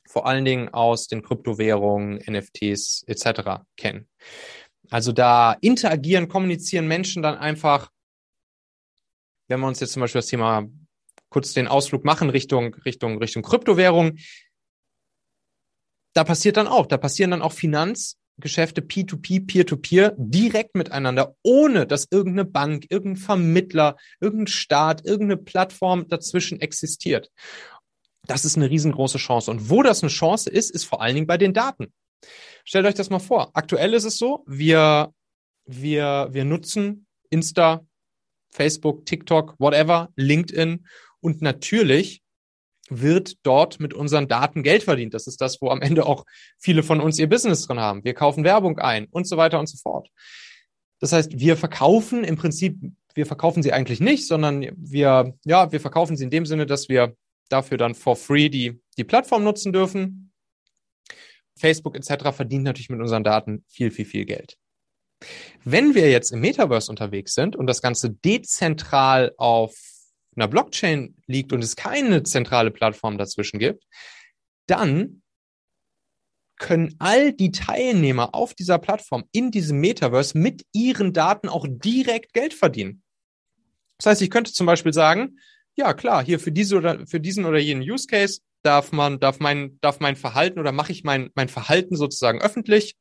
[0.06, 3.64] vor allen Dingen aus den Kryptowährungen, NFTs etc.
[3.76, 4.08] kennen.
[4.90, 7.90] Also da interagieren, kommunizieren Menschen dann einfach,
[9.48, 10.68] wenn wir uns jetzt zum Beispiel das Thema
[11.34, 14.18] kurz den Ausflug machen Richtung, Richtung, Richtung Kryptowährung,
[16.12, 22.06] da passiert dann auch, da passieren dann auch Finanzgeschäfte P2P, Peer-to-Peer direkt miteinander, ohne dass
[22.08, 27.32] irgendeine Bank, irgendein Vermittler, irgendein Staat, irgendeine Plattform dazwischen existiert.
[28.28, 29.50] Das ist eine riesengroße Chance.
[29.50, 31.92] Und wo das eine Chance ist, ist vor allen Dingen bei den Daten.
[32.64, 33.50] Stellt euch das mal vor.
[33.54, 35.12] Aktuell ist es so, wir,
[35.66, 37.84] wir, wir nutzen Insta,
[38.52, 40.86] Facebook, TikTok, whatever, LinkedIn
[41.24, 42.22] und natürlich
[42.90, 45.14] wird dort mit unseren Daten Geld verdient.
[45.14, 46.26] Das ist das, wo am Ende auch
[46.58, 48.04] viele von uns ihr Business drin haben.
[48.04, 50.10] Wir kaufen Werbung ein und so weiter und so fort.
[51.00, 52.76] Das heißt, wir verkaufen im Prinzip,
[53.14, 56.90] wir verkaufen sie eigentlich nicht, sondern wir, ja, wir verkaufen sie in dem Sinne, dass
[56.90, 57.16] wir
[57.48, 60.30] dafür dann for free die, die Plattform nutzen dürfen.
[61.56, 62.36] Facebook etc.
[62.36, 64.58] verdient natürlich mit unseren Daten viel, viel, viel Geld.
[65.64, 69.93] Wenn wir jetzt im Metaverse unterwegs sind und das Ganze dezentral auf
[70.36, 73.84] einer Blockchain liegt und es keine zentrale Plattform dazwischen gibt,
[74.66, 75.22] dann
[76.58, 82.32] können all die Teilnehmer auf dieser Plattform in diesem Metaverse mit ihren Daten auch direkt
[82.32, 83.02] Geld verdienen.
[83.98, 85.38] Das heißt, ich könnte zum Beispiel sagen,
[85.76, 89.40] ja klar, hier für diese oder für diesen oder jenen Use Case darf man, darf
[89.40, 92.94] mein, darf mein Verhalten oder mache ich mein, mein Verhalten sozusagen öffentlich.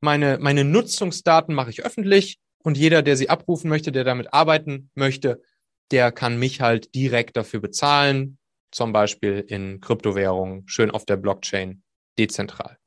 [0.00, 4.90] Meine, meine Nutzungsdaten mache ich öffentlich und jeder, der sie abrufen möchte, der damit arbeiten
[4.94, 5.42] möchte,
[5.90, 8.38] der kann mich halt direkt dafür bezahlen,
[8.70, 11.82] zum Beispiel in Kryptowährungen, schön auf der Blockchain,
[12.18, 12.78] dezentral.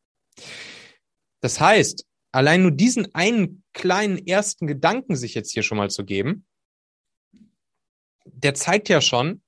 [1.42, 6.06] Das heißt, allein nur diesen einen kleinen ersten Gedanken sich jetzt hier schon mal zu
[6.06, 6.46] geben,
[8.26, 9.42] der zeigt ja schon,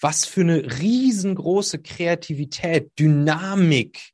[0.00, 4.12] was für eine riesengroße Kreativität, Dynamik,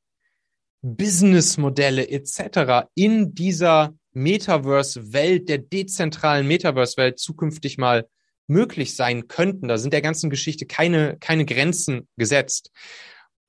[0.80, 2.88] Businessmodelle etc.
[2.94, 8.08] in dieser Metaverse-Welt, der dezentralen Metaverse-Welt zukünftig mal
[8.46, 9.68] möglich sein könnten.
[9.68, 12.70] Da sind der ganzen Geschichte keine, keine Grenzen gesetzt.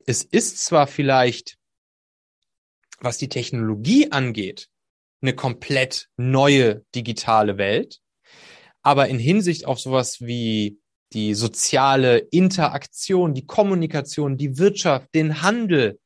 [0.06, 1.58] Es ist zwar vielleicht,
[3.00, 4.70] was die Technologie angeht,
[5.22, 8.00] eine komplett neue digitale Welt,
[8.82, 10.80] aber in Hinsicht auf sowas wie
[11.14, 16.00] die soziale Interaktion, die Kommunikation, die Wirtschaft, den Handel,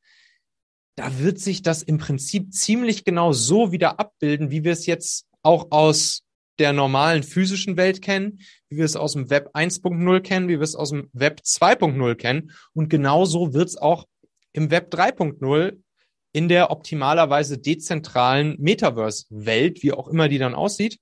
[0.98, 5.26] da wird sich das im Prinzip ziemlich genau so wieder abbilden, wie wir es jetzt
[5.42, 6.24] auch aus
[6.58, 10.62] der normalen physischen Welt kennen, wie wir es aus dem Web 1.0 kennen, wie wir
[10.62, 12.50] es aus dem Web 2.0 kennen.
[12.74, 14.06] Und genauso wird es auch
[14.52, 15.78] im Web 3.0
[16.32, 20.98] in der optimalerweise dezentralen Metaverse-Welt, wie auch immer die dann aussieht,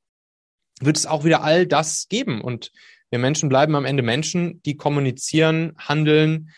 [0.80, 2.42] wird es auch wieder all das geben.
[2.42, 2.70] Und
[3.09, 6.50] wir Menschen bleiben am Ende Menschen, die kommunizieren, handeln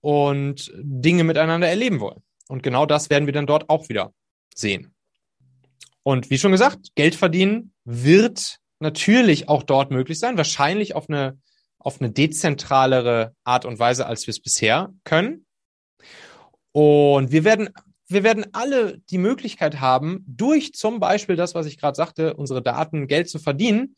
[0.00, 2.22] und Dinge miteinander erleben wollen.
[2.54, 4.14] Und genau das werden wir dann dort auch wieder
[4.54, 4.94] sehen.
[6.04, 11.36] Und wie schon gesagt, Geld verdienen wird natürlich auch dort möglich sein, wahrscheinlich auf eine,
[11.80, 15.46] auf eine dezentralere Art und Weise, als wir es bisher können.
[16.70, 17.70] Und wir werden,
[18.06, 22.62] wir werden alle die Möglichkeit haben, durch zum Beispiel das, was ich gerade sagte, unsere
[22.62, 23.96] Daten Geld zu verdienen,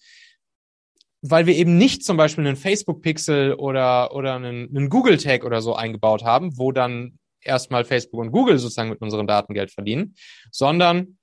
[1.21, 5.75] weil wir eben nicht zum Beispiel einen Facebook-Pixel oder, oder einen, einen Google-Tag oder so
[5.75, 10.15] eingebaut haben, wo dann erstmal Facebook und Google sozusagen mit unseren Daten Geld verdienen,
[10.51, 11.19] sondern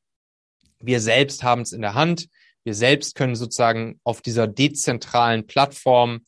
[0.79, 2.27] wir selbst haben es in der Hand.
[2.63, 6.25] Wir selbst können sozusagen auf dieser dezentralen Plattform,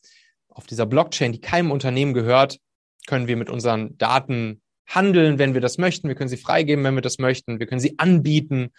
[0.48, 2.58] auf dieser Blockchain, die keinem Unternehmen gehört,
[3.06, 6.08] können wir mit unseren Daten handeln, wenn wir das möchten.
[6.08, 7.58] Wir können sie freigeben, wenn wir das möchten.
[7.58, 8.72] Wir können sie anbieten,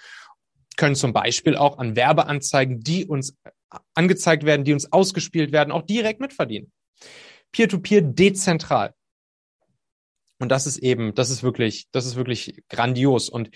[0.77, 3.35] können zum Beispiel auch an Werbeanzeigen, die uns
[3.93, 6.71] angezeigt werden, die uns ausgespielt werden, auch direkt mitverdienen.
[7.51, 8.93] Peer-to-peer -peer dezentral.
[10.39, 13.29] Und das ist eben, das ist wirklich, das ist wirklich grandios.
[13.29, 13.49] Und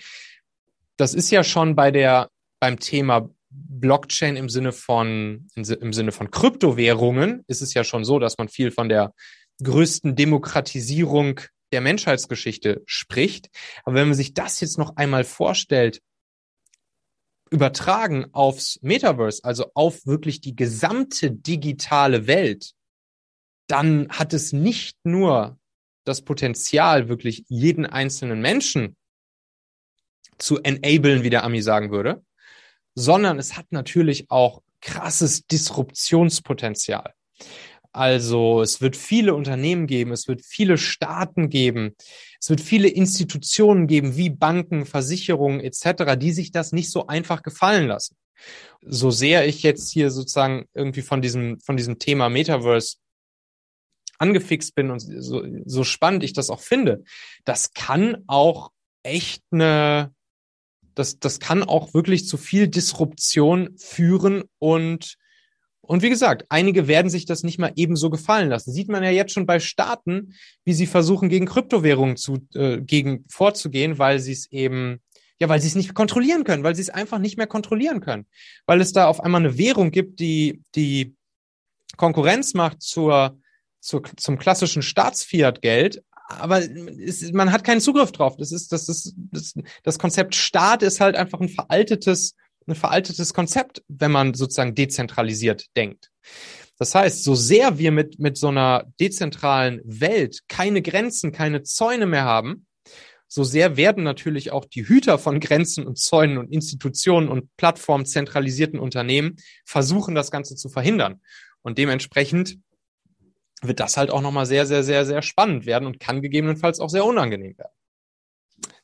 [0.96, 2.28] das ist ja schon bei der,
[2.60, 8.18] beim Thema Blockchain im Sinne von, im Sinne von Kryptowährungen ist es ja schon so,
[8.18, 9.12] dass man viel von der
[9.62, 11.40] größten Demokratisierung
[11.72, 13.48] der Menschheitsgeschichte spricht.
[13.84, 16.00] Aber wenn man sich das jetzt noch einmal vorstellt,
[17.50, 22.72] übertragen aufs Metaverse, also auf wirklich die gesamte digitale Welt,
[23.68, 25.58] dann hat es nicht nur
[26.04, 28.96] das Potenzial, wirklich jeden einzelnen Menschen
[30.38, 32.24] zu enablen, wie der Ami sagen würde,
[32.94, 37.14] sondern es hat natürlich auch krasses Disruptionspotenzial.
[37.92, 41.94] Also es wird viele Unternehmen geben, es wird viele Staaten geben,
[42.40, 47.42] es wird viele Institutionen geben, wie Banken, Versicherungen etc., die sich das nicht so einfach
[47.42, 48.16] gefallen lassen.
[48.80, 52.96] So sehr ich jetzt hier sozusagen irgendwie von diesem, von diesem Thema Metaverse
[54.22, 57.02] angefixt bin und so, so spannend ich das auch finde,
[57.44, 58.70] das kann auch
[59.02, 60.14] echt eine,
[60.94, 65.16] das, das kann auch wirklich zu viel Disruption führen und
[65.84, 68.72] und wie gesagt, einige werden sich das nicht mal ebenso gefallen lassen.
[68.72, 73.24] Sieht man ja jetzt schon bei Staaten, wie sie versuchen, gegen Kryptowährungen zu, äh, gegen
[73.28, 75.00] vorzugehen, weil sie es eben,
[75.40, 78.26] ja, weil sie es nicht kontrollieren können, weil sie es einfach nicht mehr kontrollieren können.
[78.64, 81.16] Weil es da auf einmal eine Währung gibt, die, die
[81.96, 83.38] Konkurrenz macht zur,
[83.82, 88.36] zu, zum klassischen Staatsfiat-Geld, aber es, man hat keinen Zugriff drauf.
[88.36, 93.34] Das ist, das ist, das, das Konzept Staat ist halt einfach ein veraltetes, ein veraltetes
[93.34, 96.10] Konzept, wenn man sozusagen dezentralisiert denkt.
[96.78, 102.06] Das heißt, so sehr wir mit, mit so einer dezentralen Welt keine Grenzen, keine Zäune
[102.06, 102.66] mehr haben,
[103.28, 108.04] so sehr werden natürlich auch die Hüter von Grenzen und Zäunen und Institutionen und Plattformen
[108.04, 111.20] zentralisierten Unternehmen versuchen, das Ganze zu verhindern.
[111.62, 112.58] Und dementsprechend
[113.62, 116.90] wird das halt auch nochmal sehr, sehr, sehr, sehr spannend werden und kann gegebenenfalls auch
[116.90, 117.72] sehr unangenehm werden.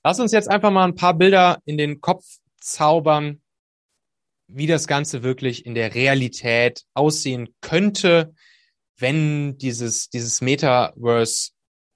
[0.05, 2.25] Lass uns jetzt einfach mal ein paar Bilder in den Kopf
[2.61, 3.43] zaubern,
[4.47, 8.35] wie das Ganze wirklich in der Realität aussehen könnte,
[8.97, 11.51] wenn dieses, dieses Metaverse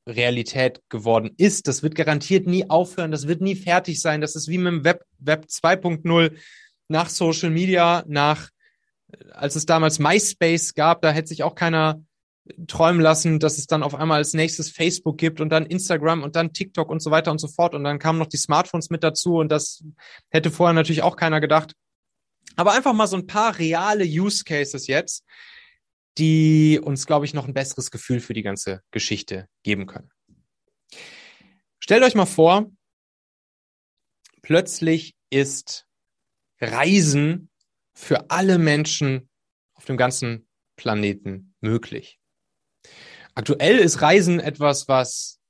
[0.07, 1.69] Realität geworden ist.
[1.69, 4.21] Das wird garantiert nie aufhören, das wird nie fertig sein.
[4.21, 6.37] Das ist wie mit dem Web, Web 2.0
[6.89, 8.51] nach Social Media, nach,
[9.31, 12.03] als es damals MySpace gab, da hätte sich auch keiner
[12.67, 16.35] träumen lassen, dass es dann auf einmal als nächstes Facebook gibt und dann Instagram und
[16.35, 17.75] dann TikTok und so weiter und so fort.
[17.75, 19.85] Und dann kamen noch die Smartphones mit dazu und das
[20.31, 21.75] hätte vorher natürlich auch keiner gedacht.
[22.57, 25.25] Aber einfach mal so ein paar reale Use Cases jetzt,
[26.19, 30.11] die uns, glaube ich, noch ein besseres Gefühl für die ganze Geschichte geben können.
[31.79, 32.71] Stellt euch mal vor,
[34.43, 35.87] plötzlich ist
[36.61, 37.51] Reisen
[37.95, 39.31] für alle Menschen
[39.75, 42.19] auf dem ganzen Planeten möglich.
[43.35, 45.41] Aktuell ist Reisen etwas, was,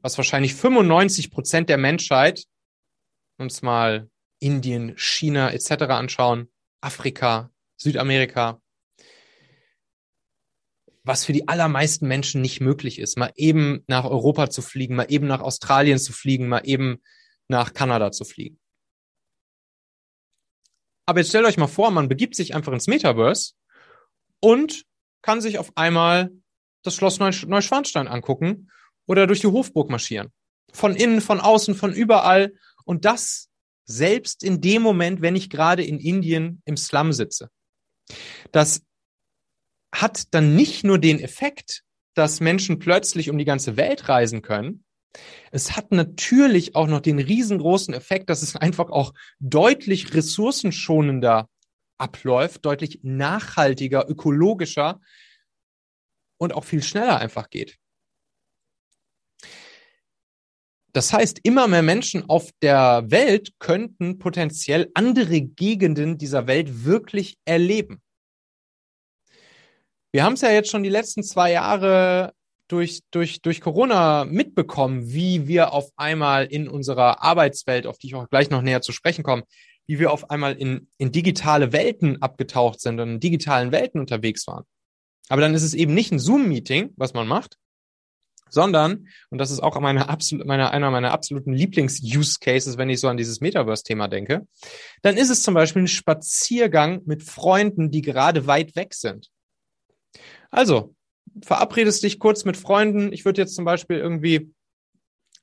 [0.00, 2.44] was wahrscheinlich 95 Prozent der Menschheit,
[3.36, 5.82] uns mal Indien, China etc.
[5.90, 8.60] anschauen, Afrika, Südamerika,
[11.02, 15.10] was für die allermeisten Menschen nicht möglich ist, mal eben nach Europa zu fliegen, mal
[15.10, 17.02] eben nach Australien zu fliegen, mal eben
[17.48, 18.58] nach Kanada zu fliegen.
[21.06, 23.54] Aber jetzt stellt euch mal vor, man begibt sich einfach ins Metaverse
[24.40, 24.84] und
[25.22, 26.30] kann sich auf einmal
[26.82, 28.70] das Schloss Neuschwanstein angucken
[29.06, 30.32] oder durch die Hofburg marschieren.
[30.72, 32.52] Von innen, von außen, von überall.
[32.84, 33.48] Und das
[33.84, 37.50] selbst in dem Moment, wenn ich gerade in Indien im Slum sitze.
[38.52, 38.82] Das
[39.92, 41.82] hat dann nicht nur den Effekt,
[42.14, 44.84] dass Menschen plötzlich um die ganze Welt reisen können.
[45.50, 51.48] Es hat natürlich auch noch den riesengroßen Effekt, dass es einfach auch deutlich ressourcenschonender
[51.98, 55.00] abläuft, deutlich nachhaltiger, ökologischer
[56.40, 57.76] und auch viel schneller einfach geht.
[60.92, 67.36] Das heißt, immer mehr Menschen auf der Welt könnten potenziell andere Gegenden dieser Welt wirklich
[67.44, 68.02] erleben.
[70.12, 72.32] Wir haben es ja jetzt schon die letzten zwei Jahre
[72.66, 78.14] durch, durch, durch Corona mitbekommen, wie wir auf einmal in unserer Arbeitswelt, auf die ich
[78.16, 79.44] auch gleich noch näher zu sprechen komme,
[79.86, 84.46] wie wir auf einmal in, in digitale Welten abgetaucht sind und in digitalen Welten unterwegs
[84.48, 84.64] waren.
[85.30, 87.56] Aber dann ist es eben nicht ein Zoom-Meeting, was man macht,
[88.48, 90.06] sondern, und das ist auch meine
[90.44, 94.48] meine, einer meiner absoluten Lieblings-Use-Cases, wenn ich so an dieses Metaverse-Thema denke,
[95.02, 99.30] dann ist es zum Beispiel ein Spaziergang mit Freunden, die gerade weit weg sind.
[100.50, 100.96] Also,
[101.44, 103.12] verabredest dich kurz mit Freunden.
[103.12, 104.52] Ich würde jetzt zum Beispiel irgendwie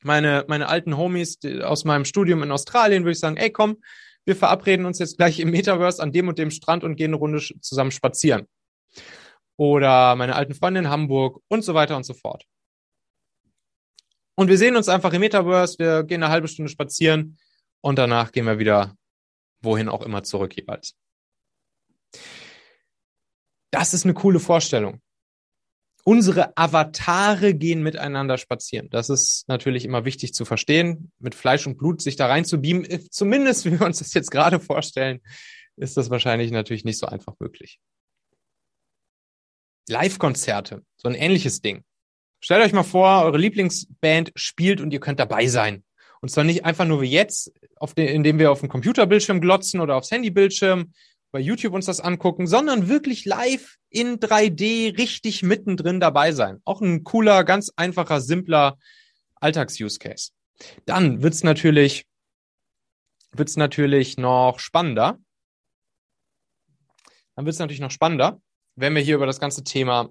[0.02, 3.78] meine, meine alten Homies aus meinem Studium in Australien, würde ich sagen, ey, komm,
[4.26, 7.16] wir verabreden uns jetzt gleich im Metaverse an dem und dem Strand und gehen eine
[7.16, 8.50] Runde zusammen spazieren.
[9.58, 12.46] Oder meine alten Freunde in Hamburg und so weiter und so fort.
[14.36, 17.40] Und wir sehen uns einfach im Metaverse, wir gehen eine halbe Stunde spazieren
[17.82, 18.96] und danach gehen wir wieder
[19.62, 20.96] wohin auch immer zurück jeweils.
[23.72, 25.02] Das ist eine coole Vorstellung.
[26.04, 28.90] Unsere Avatare gehen miteinander spazieren.
[28.90, 31.12] Das ist natürlich immer wichtig zu verstehen.
[31.20, 34.32] Mit Fleisch und Blut sich da rein zu beamen, zumindest wie wir uns das jetzt
[34.32, 35.20] gerade vorstellen,
[35.76, 37.82] ist das wahrscheinlich natürlich nicht so einfach möglich.
[39.90, 41.84] Live-Konzerte, so ein ähnliches Ding.
[42.40, 45.84] Stellt euch mal vor, eure Lieblingsband spielt und ihr könnt dabei sein.
[46.22, 49.80] Und zwar nicht einfach nur wie jetzt, auf den, indem wir auf dem Computerbildschirm glotzen
[49.80, 50.94] oder aufs Handybildschirm,
[51.32, 56.62] bei YouTube uns das angucken, sondern wirklich live in 3D richtig mittendrin dabei sein.
[56.66, 58.78] Auch ein cooler, ganz einfacher, simpler
[59.36, 60.32] Alltags-Use-Case.
[60.86, 62.06] Dann wird's natürlich,
[63.32, 65.20] wird's natürlich noch spannender.
[67.36, 68.42] Dann wird's natürlich noch spannender,
[68.78, 70.10] wenn wir hier über das ganze Thema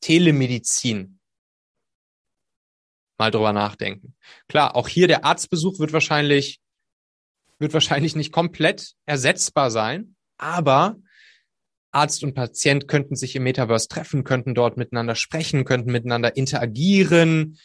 [0.00, 1.18] Telemedizin
[3.18, 4.14] mal drüber nachdenken.
[4.46, 6.60] Klar, auch hier der Arztbesuch wird wahrscheinlich,
[7.58, 10.96] wird wahrscheinlich nicht komplett ersetzbar sein, aber
[11.90, 17.58] Arzt und Patient könnten sich im Metaverse treffen, könnten dort miteinander sprechen, könnten miteinander interagieren.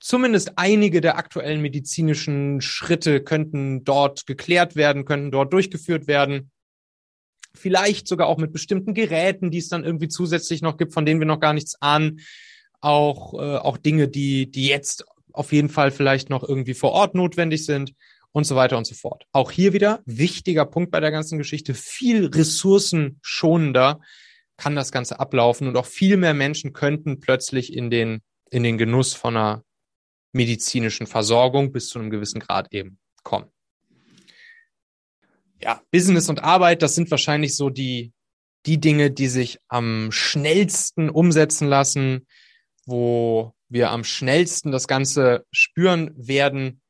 [0.00, 6.50] Zumindest einige der aktuellen medizinischen Schritte könnten dort geklärt werden, könnten dort durchgeführt werden.
[7.54, 11.20] Vielleicht sogar auch mit bestimmten Geräten, die es dann irgendwie zusätzlich noch gibt, von denen
[11.20, 12.20] wir noch gar nichts ahnen.
[12.80, 17.14] Auch, äh, auch Dinge, die, die jetzt auf jeden Fall vielleicht noch irgendwie vor Ort
[17.14, 17.92] notwendig sind
[18.32, 19.24] und so weiter und so fort.
[19.32, 24.00] Auch hier wieder wichtiger Punkt bei der ganzen Geschichte, viel ressourcenschonender
[24.56, 28.20] kann das Ganze ablaufen und auch viel mehr Menschen könnten plötzlich in den,
[28.50, 29.64] in den Genuss von einer
[30.32, 33.50] medizinischen Versorgung bis zu einem gewissen Grad eben kommen.
[35.62, 38.12] Ja, Business und Arbeit, das sind wahrscheinlich so die,
[38.66, 42.26] die Dinge, die sich am schnellsten umsetzen lassen,
[42.86, 46.80] wo wir am schnellsten das Ganze spüren werden.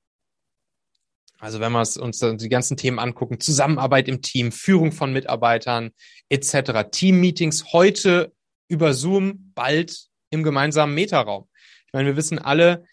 [1.39, 5.91] Also wenn wir uns die ganzen Themen angucken, Zusammenarbeit im Team, Führung von Mitarbeitern
[6.29, 8.33] etc., Team-Meetings heute
[8.69, 11.49] über Zoom, bald im gemeinsamen Metaraum.
[11.87, 12.85] Ich meine, wir wissen alle,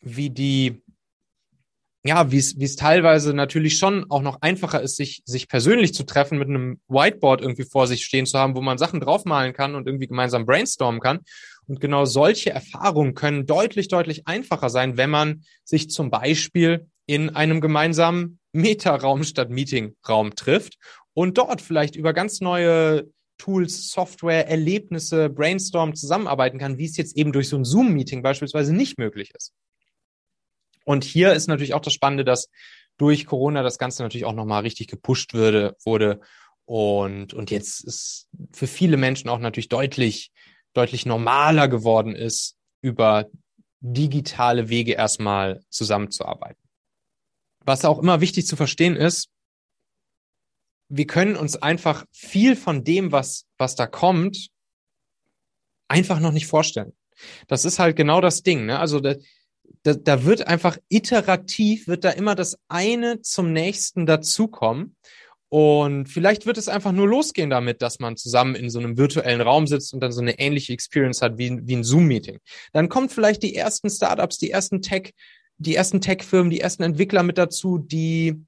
[0.00, 0.82] wie die,
[2.06, 6.38] ja, wie es, teilweise natürlich schon auch noch einfacher ist, sich, sich persönlich zu treffen,
[6.38, 9.86] mit einem Whiteboard irgendwie vor sich stehen zu haben, wo man Sachen draufmalen kann und
[9.86, 11.20] irgendwie gemeinsam brainstormen kann.
[11.66, 17.30] Und genau solche Erfahrungen können deutlich, deutlich einfacher sein, wenn man sich zum Beispiel in
[17.30, 20.78] einem gemeinsamen Meta-Raum statt Meeting-Raum trifft
[21.14, 27.16] und dort vielleicht über ganz neue Tools, Software, Erlebnisse, Brainstorm zusammenarbeiten kann, wie es jetzt
[27.16, 29.52] eben durch so ein Zoom-Meeting beispielsweise nicht möglich ist.
[30.86, 32.48] Und hier ist natürlich auch das Spannende, dass
[32.96, 36.20] durch Corona das Ganze natürlich auch nochmal richtig gepusht würde, wurde.
[36.64, 40.30] Und, und jetzt ist für viele Menschen auch natürlich deutlich,
[40.74, 43.26] deutlich normaler geworden ist, über
[43.80, 46.62] digitale Wege erstmal zusammenzuarbeiten.
[47.64, 49.28] Was auch immer wichtig zu verstehen ist,
[50.88, 54.50] wir können uns einfach viel von dem, was, was da kommt,
[55.88, 56.92] einfach noch nicht vorstellen.
[57.48, 58.66] Das ist halt genau das Ding.
[58.66, 58.78] Ne?
[58.78, 59.00] Also
[59.82, 64.96] da, da, wird einfach iterativ, wird da immer das eine zum nächsten dazukommen.
[65.48, 69.40] Und vielleicht wird es einfach nur losgehen damit, dass man zusammen in so einem virtuellen
[69.40, 72.40] Raum sitzt und dann so eine ähnliche Experience hat wie, wie ein Zoom-Meeting.
[72.72, 75.12] Dann kommt vielleicht die ersten Startups, die ersten Tech,
[75.58, 78.44] die ersten Tech-Firmen, die ersten Entwickler mit dazu, die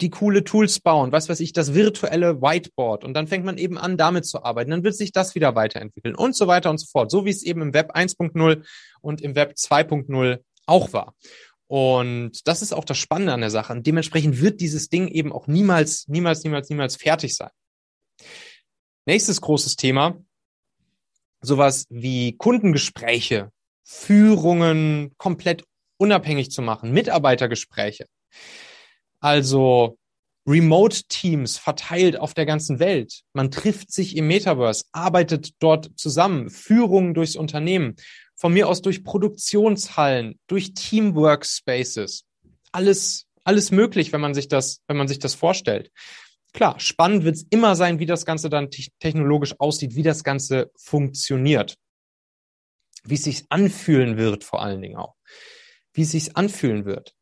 [0.00, 3.04] die coole Tools bauen, was weiß ich, das virtuelle Whiteboard.
[3.04, 4.70] Und dann fängt man eben an, damit zu arbeiten.
[4.70, 7.10] Dann wird sich das wieder weiterentwickeln und so weiter und so fort.
[7.10, 8.64] So wie es eben im Web 1.0
[9.00, 11.14] und im Web 2.0 auch war.
[11.66, 13.72] Und das ist auch das Spannende an der Sache.
[13.72, 17.50] Und dementsprechend wird dieses Ding eben auch niemals, niemals, niemals, niemals fertig sein.
[19.06, 20.18] Nächstes großes Thema.
[21.40, 23.50] Sowas wie Kundengespräche,
[23.82, 25.64] Führungen komplett
[25.98, 28.06] unabhängig zu machen, Mitarbeitergespräche.
[29.24, 29.96] Also
[30.46, 33.22] Remote-Teams verteilt auf der ganzen Welt.
[33.32, 37.96] Man trifft sich im Metaverse, arbeitet dort zusammen, Führungen durchs Unternehmen,
[38.34, 42.26] von mir aus durch Produktionshallen, durch Teamworkspaces.
[42.70, 45.90] Alles, alles möglich, wenn man sich das, wenn man sich das vorstellt.
[46.52, 48.68] Klar, spannend wird es immer sein, wie das Ganze dann
[49.00, 51.76] technologisch aussieht, wie das Ganze funktioniert.
[53.04, 55.14] Wie es sich anfühlen wird, vor allen Dingen auch
[55.94, 57.14] wie es sich anfühlen wird.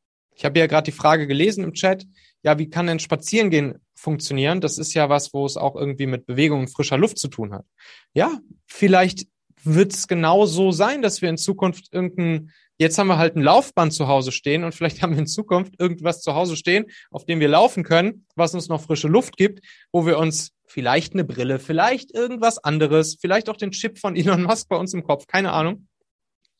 [0.42, 2.04] Ich habe ja gerade die Frage gelesen im Chat,
[2.42, 4.60] ja, wie kann denn Spazierengehen funktionieren?
[4.60, 7.54] Das ist ja was, wo es auch irgendwie mit Bewegung und frischer Luft zu tun
[7.54, 7.64] hat.
[8.12, 9.28] Ja, vielleicht
[9.62, 13.42] wird es genau so sein, dass wir in Zukunft irgendein, jetzt haben wir halt ein
[13.42, 17.24] Laufband zu Hause stehen und vielleicht haben wir in Zukunft irgendwas zu Hause stehen, auf
[17.24, 21.22] dem wir laufen können, was uns noch frische Luft gibt, wo wir uns vielleicht eine
[21.22, 25.28] Brille, vielleicht irgendwas anderes, vielleicht auch den Chip von Elon Musk bei uns im Kopf,
[25.28, 25.86] keine Ahnung,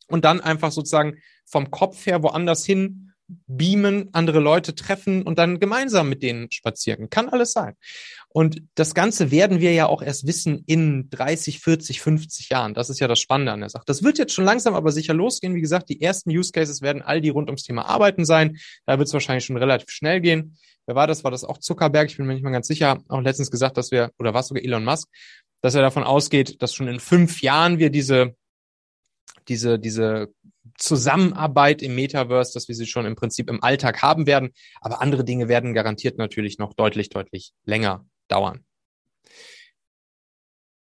[0.07, 1.16] und dann einfach sozusagen
[1.47, 3.09] vom Kopf her woanders hin
[3.47, 7.11] beamen, andere Leute treffen und dann gemeinsam mit denen spazieren.
[7.11, 7.74] Kann alles sein.
[8.28, 12.74] Und das Ganze werden wir ja auch erst wissen in 30, 40, 50 Jahren.
[12.74, 13.85] Das ist ja das Spannende an der Sache.
[13.87, 15.55] Das wird jetzt schon langsam aber sicher losgehen.
[15.55, 18.59] Wie gesagt, die ersten Use Cases werden all die rund ums Thema Arbeiten sein.
[18.87, 20.57] Da wird es wahrscheinlich schon relativ schnell gehen.
[20.87, 21.24] Wer war das?
[21.24, 22.11] War das auch Zuckerberg?
[22.11, 23.03] Ich bin mir nicht mal ganz sicher.
[23.09, 25.09] Auch letztens gesagt, dass wir, oder war es sogar Elon Musk,
[25.61, 28.35] dass er davon ausgeht, dass schon in fünf Jahren wir diese
[29.49, 30.33] diese, diese
[30.83, 34.51] Zusammenarbeit im Metaverse, dass wir sie schon im Prinzip im Alltag haben werden.
[34.80, 38.64] Aber andere Dinge werden garantiert natürlich noch deutlich, deutlich länger dauern.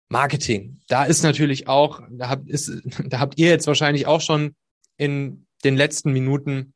[0.09, 0.81] Marketing.
[0.89, 2.73] Da ist natürlich auch, da habt, ist,
[3.05, 4.57] da habt ihr jetzt wahrscheinlich auch schon
[4.97, 6.75] in den letzten Minuten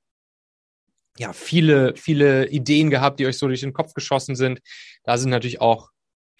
[1.18, 4.60] ja viele, viele Ideen gehabt, die euch so durch den Kopf geschossen sind.
[5.02, 5.90] Da sind natürlich auch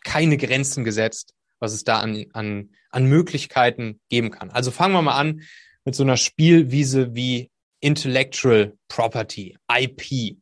[0.04, 4.50] keine Grenzen gesetzt was es da an, an, an Möglichkeiten geben kann.
[4.50, 5.42] Also fangen wir mal an
[5.88, 10.36] mit so einer Spielwiese wie Intellectual Property, IP.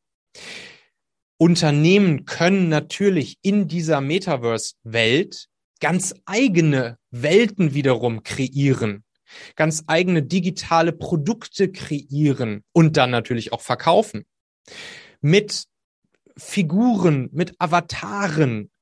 [1.38, 5.47] Unternehmen können natürlich in dieser Metaverse-Welt
[5.78, 9.05] ganz eigene Welten wiederum kreieren,
[9.55, 14.24] ganz eigene digitale Produkte kreieren und dann natürlich auch verkaufen.
[15.20, 15.66] Mit
[16.36, 18.72] Figuren, mit Avataren,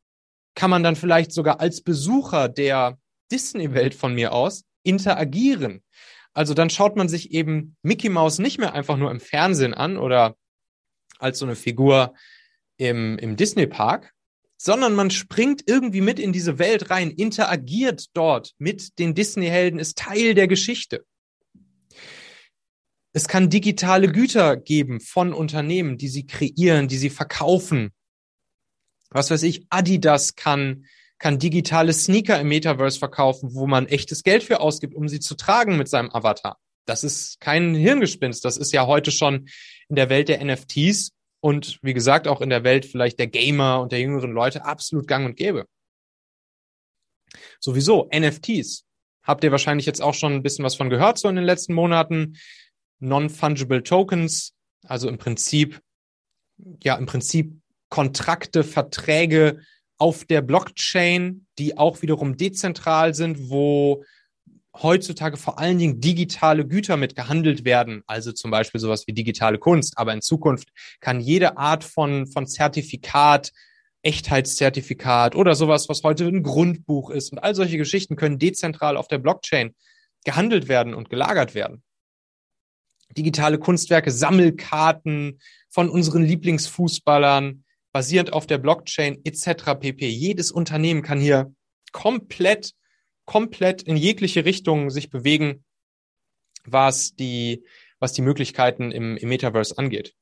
[0.55, 2.99] kann man dann vielleicht sogar als Besucher der
[3.31, 5.83] Disney-Welt von mir aus interagieren.
[6.35, 9.97] Also dann schaut man sich eben Mickey Mouse nicht mehr einfach nur im Fernsehen an
[9.97, 10.37] oder
[11.19, 12.15] als so eine Figur
[12.77, 14.13] im, im Disney-Park,
[14.57, 19.97] sondern man springt irgendwie mit in diese Welt rein, interagiert dort mit den Disney-Helden, ist
[19.97, 21.05] Teil der Geschichte.
[23.13, 27.93] Es kann digitale Güter geben von Unternehmen, die sie kreieren, die sie verkaufen.
[29.11, 30.87] Was weiß ich, Adidas kann,
[31.25, 35.37] kann digitale Sneaker im Metaverse verkaufen, wo man echtes Geld für ausgibt, um sie zu
[35.37, 36.59] tragen mit seinem Avatar.
[36.85, 38.45] Das ist kein Hirngespinst.
[38.45, 39.49] Das ist ja heute schon
[39.89, 43.81] in der Welt der NFTs und wie gesagt auch in der Welt vielleicht der Gamer
[43.81, 45.67] und der jüngeren Leute absolut gang und gäbe.
[47.59, 48.85] Sowieso, NFTs.
[49.23, 51.73] Habt ihr wahrscheinlich jetzt auch schon ein bisschen was von gehört so in den letzten
[51.73, 52.37] Monaten.
[52.99, 54.53] Non-Fungible Tokens,
[54.87, 55.81] also im Prinzip,
[56.83, 59.63] ja, im Prinzip Kontrakte, Verträge
[59.99, 64.05] auf der Blockchain, die auch wiederum dezentral sind, wo
[64.83, 69.59] heutzutage vor allen Dingen digitale Güter mit gehandelt werden, also zum Beispiel sowas wie digitale
[69.59, 69.97] Kunst.
[69.97, 70.69] Aber in Zukunft
[71.01, 73.53] kann jede Art von, von Zertifikat,
[74.03, 79.09] Echtheitszertifikat oder sowas, was heute ein Grundbuch ist und all solche Geschichten können dezentral auf
[79.09, 79.75] der Blockchain
[80.25, 81.83] gehandelt werden und gelagert werden.
[83.17, 85.41] Digitale Kunstwerke, Sammelkarten
[85.71, 87.64] von unseren Lieblingsfußballern,
[87.95, 89.79] basierend auf der Blockchain etc.
[89.81, 90.07] pp.
[90.07, 91.55] Jedes Unternehmen kann hier
[91.93, 92.75] komplett
[93.25, 95.65] komplett in jegliche Richtung sich bewegen,
[96.65, 97.65] was die,
[97.99, 100.15] was die Möglichkeiten im, im Metaverse angeht.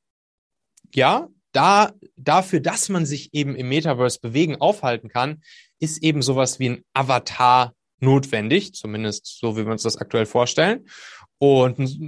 [0.95, 5.43] Ja, da, dafür, dass man sich eben im Metaverse bewegen, aufhalten kann,
[5.79, 10.89] ist eben sowas wie ein Avatar notwendig, zumindest so, wie wir uns das aktuell vorstellen.
[11.43, 11.99] Und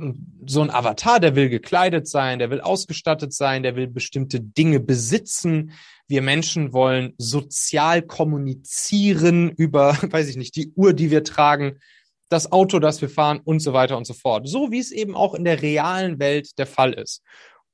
[0.47, 4.79] so ein Avatar, der will gekleidet sein, der will ausgestattet sein, der will bestimmte Dinge
[4.79, 5.73] besitzen.
[6.07, 11.81] Wir Menschen wollen sozial kommunizieren über, weiß ich nicht, die Uhr, die wir tragen,
[12.29, 14.49] das Auto, das wir fahren und so weiter und so fort.
[14.49, 17.21] So wie es eben auch in der realen Welt der Fall ist.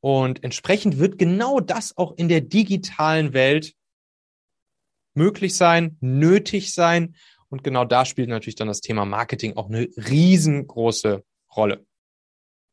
[0.01, 3.75] Und entsprechend wird genau das auch in der digitalen Welt
[5.13, 7.17] möglich sein, nötig sein.
[7.51, 11.23] Und genau da spielt natürlich dann das Thema Marketing auch eine riesengroße
[11.55, 11.87] Rolle.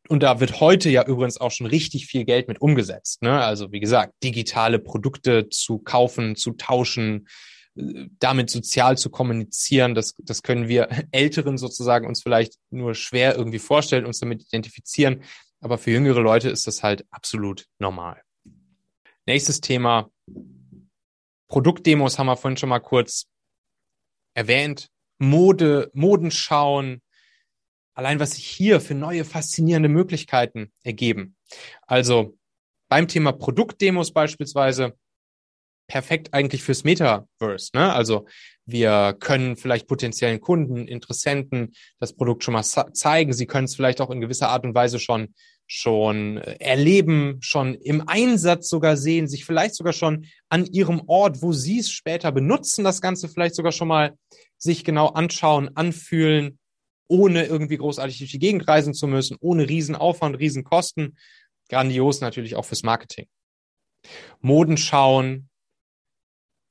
[0.08, 3.22] Und da wird heute ja übrigens auch schon richtig viel Geld mit umgesetzt.
[3.22, 3.42] Ne?
[3.44, 7.28] Also wie gesagt, digitale Produkte zu kaufen, zu tauschen,
[7.76, 13.36] äh, damit sozial zu kommunizieren, das, das können wir Älteren sozusagen uns vielleicht nur schwer
[13.36, 15.24] irgendwie vorstellen, uns damit identifizieren.
[15.60, 18.22] Aber für jüngere Leute ist das halt absolut normal.
[19.26, 20.10] Nächstes Thema.
[21.50, 23.26] Produktdemos haben wir vorhin schon mal kurz
[24.34, 24.90] erwähnt.
[25.20, 27.02] Mode, Modenschauen,
[27.98, 31.36] allein was sich hier für neue faszinierende Möglichkeiten ergeben.
[31.88, 32.38] Also
[32.90, 34.94] beim Thema Produktdemos beispielsweise
[35.88, 37.72] perfekt eigentlich fürs Metaverse.
[37.74, 37.92] Ne?
[37.92, 38.28] Also
[38.66, 43.34] wir können vielleicht potenziellen Kunden, Interessenten das Produkt schon mal zeigen.
[43.34, 45.34] Sie können es vielleicht auch in gewisser Art und Weise schon
[45.70, 51.42] schon äh, erleben, schon im Einsatz sogar sehen, sich vielleicht sogar schon an ihrem Ort,
[51.42, 54.18] wo sie es später benutzen, das Ganze vielleicht sogar schon mal
[54.58, 56.58] sich genau anschauen, anfühlen
[57.08, 61.18] ohne irgendwie großartig durch die Gegend reisen zu müssen, ohne Riesenaufwand, Riesenkosten.
[61.70, 63.28] Grandios natürlich auch fürs Marketing.
[64.40, 65.50] Modenschauen,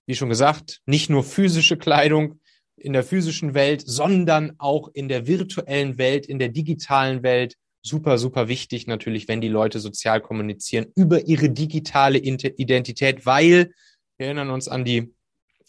[0.06, 2.40] wie schon gesagt, nicht nur physische Kleidung
[2.76, 7.54] in der physischen Welt, sondern auch in der virtuellen Welt, in der digitalen Welt.
[7.82, 13.72] Super, super wichtig natürlich, wenn die Leute sozial kommunizieren über ihre digitale Identität, weil
[14.18, 15.14] wir erinnern uns an die,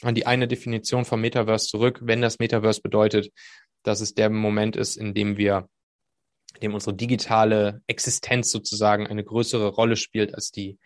[0.01, 1.99] an die eine Definition vom Metaverse zurück.
[2.01, 3.31] Wenn das Metaverse bedeutet,
[3.87, 5.69] dass es der Moment ist, in dem wir,
[6.55, 10.77] in dem unsere digitale Existenz sozusagen eine größere Rolle spielt als die,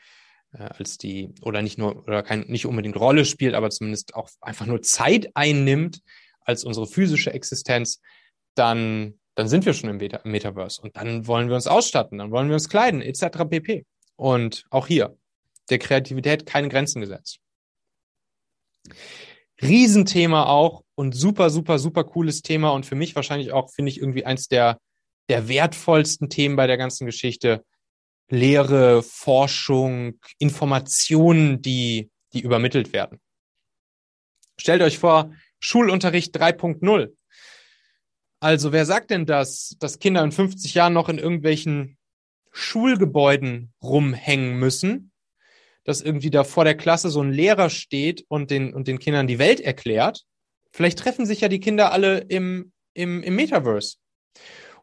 [0.53, 4.29] äh, als die, oder nicht nur, oder kein, nicht unbedingt Rolle spielt, aber zumindest auch
[4.39, 6.01] einfach nur Zeit einnimmt
[6.41, 8.01] als unsere physische Existenz,
[8.53, 10.81] dann, dann sind wir schon im, Meta im Metaverse.
[10.81, 13.49] Und dann wollen wir uns ausstatten, dann wollen wir uns kleiden, etc.
[13.49, 13.85] pp.
[14.15, 15.17] Und auch hier,
[15.71, 17.39] der Kreativität keine Grenzen gesetzt.
[19.61, 23.99] Riesenthema auch und super, super, super cooles Thema und für mich wahrscheinlich auch, finde ich,
[23.99, 24.79] irgendwie eins der,
[25.29, 27.63] der wertvollsten Themen bei der ganzen Geschichte.
[28.29, 33.19] Lehre, Forschung, Informationen, die, die übermittelt werden.
[34.57, 37.13] Stellt euch vor, Schulunterricht 3.0.
[38.39, 41.97] Also wer sagt denn das, dass Kinder in 50 Jahren noch in irgendwelchen
[42.51, 45.10] Schulgebäuden rumhängen müssen
[45.83, 49.27] dass irgendwie da vor der Klasse so ein Lehrer steht und den, und den Kindern
[49.27, 50.23] die Welt erklärt.
[50.71, 53.97] Vielleicht treffen sich ja die Kinder alle im, im, im Metaverse.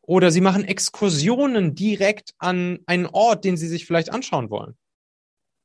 [0.03, 4.77] Oder sie machen Exkursionen direkt an einen Ort, den sie sich vielleicht anschauen wollen.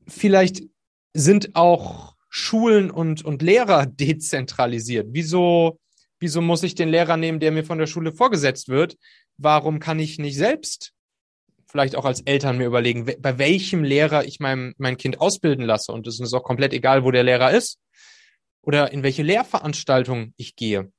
[0.08, 0.64] Vielleicht
[1.14, 5.08] sind auch Schulen und, und Lehrer dezentralisiert?
[5.12, 5.80] Wieso,
[6.20, 8.98] wieso muss ich den Lehrer nehmen, der mir von der Schule vorgesetzt wird?
[9.38, 10.94] Warum kann ich nicht selbst
[11.74, 15.92] vielleicht auch als Eltern mir überlegen, bei welchem Lehrer ich mein, mein Kind ausbilden lasse?
[15.92, 17.80] Und es ist auch komplett egal, wo der Lehrer ist
[18.62, 20.92] oder in welche Lehrveranstaltung ich gehe.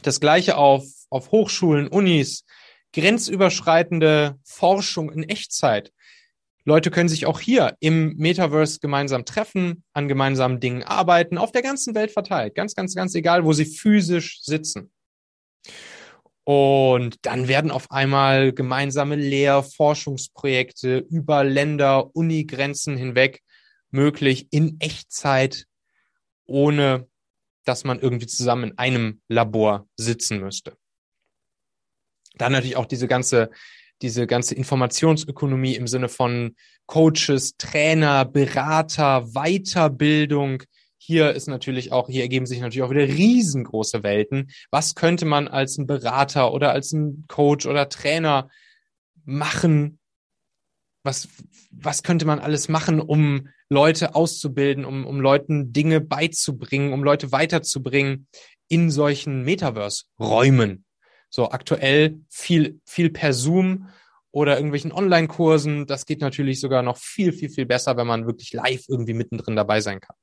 [0.00, 2.46] Das gleiche auf, auf Hochschulen, Unis,
[2.94, 5.92] grenzüberschreitende Forschung in Echtzeit.
[6.64, 11.62] Leute können sich auch hier im Metaverse gemeinsam treffen, an gemeinsamen Dingen arbeiten, auf der
[11.62, 12.54] ganzen Welt verteilt.
[12.54, 14.90] Ganz, ganz, ganz egal, wo sie physisch sitzen.
[16.44, 23.42] Und dann werden auf einmal gemeinsame Lehrforschungsprojekte über Länder, Unigrenzen hinweg
[23.90, 25.66] möglich in Echtzeit,
[26.44, 27.06] ohne
[27.64, 30.76] dass man irgendwie zusammen in einem Labor sitzen müsste.
[32.34, 33.50] Dann natürlich auch diese ganze
[34.02, 40.64] diese ganze Informationsökonomie im Sinne von Coaches, Trainer, Berater, Weiterbildung.
[41.04, 44.52] Hier ist natürlich auch, hier ergeben sich natürlich auch wieder riesengroße Welten.
[44.70, 48.48] Was könnte man als ein Berater oder als ein Coach oder Trainer
[49.24, 49.98] machen?
[51.02, 51.26] Was,
[51.72, 57.32] was könnte man alles machen, um Leute auszubilden, um, um Leuten Dinge beizubringen, um Leute
[57.32, 58.28] weiterzubringen
[58.68, 60.84] in solchen Metaverse-Räumen?
[61.30, 63.88] So aktuell viel, viel per Zoom
[64.30, 65.88] oder irgendwelchen Online-Kursen.
[65.88, 69.56] Das geht natürlich sogar noch viel, viel, viel besser, wenn man wirklich live irgendwie mittendrin
[69.56, 70.14] dabei sein kann.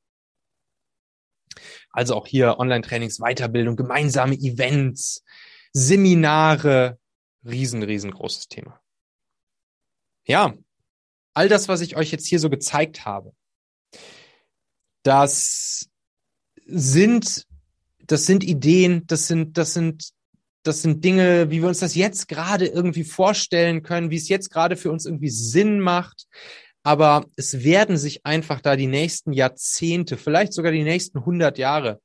[1.91, 5.23] Also auch hier Online-Trainings, Weiterbildung, gemeinsame Events,
[5.73, 6.97] Seminare,
[7.45, 8.79] riesen, riesengroßes Thema.
[10.25, 10.53] Ja,
[11.33, 13.33] all das, was ich euch jetzt hier so gezeigt habe,
[15.03, 15.89] das
[16.65, 17.45] sind,
[18.05, 20.13] das sind Ideen, das sind, das sind
[20.63, 24.49] das sind Dinge, wie wir uns das jetzt gerade irgendwie vorstellen können, wie es jetzt
[24.51, 26.27] gerade für uns irgendwie Sinn macht.
[26.89, 32.01] Aber es werden sich einfach da die nächsten Jahrzehnte, vielleicht sogar die nächsten 100 Jahre,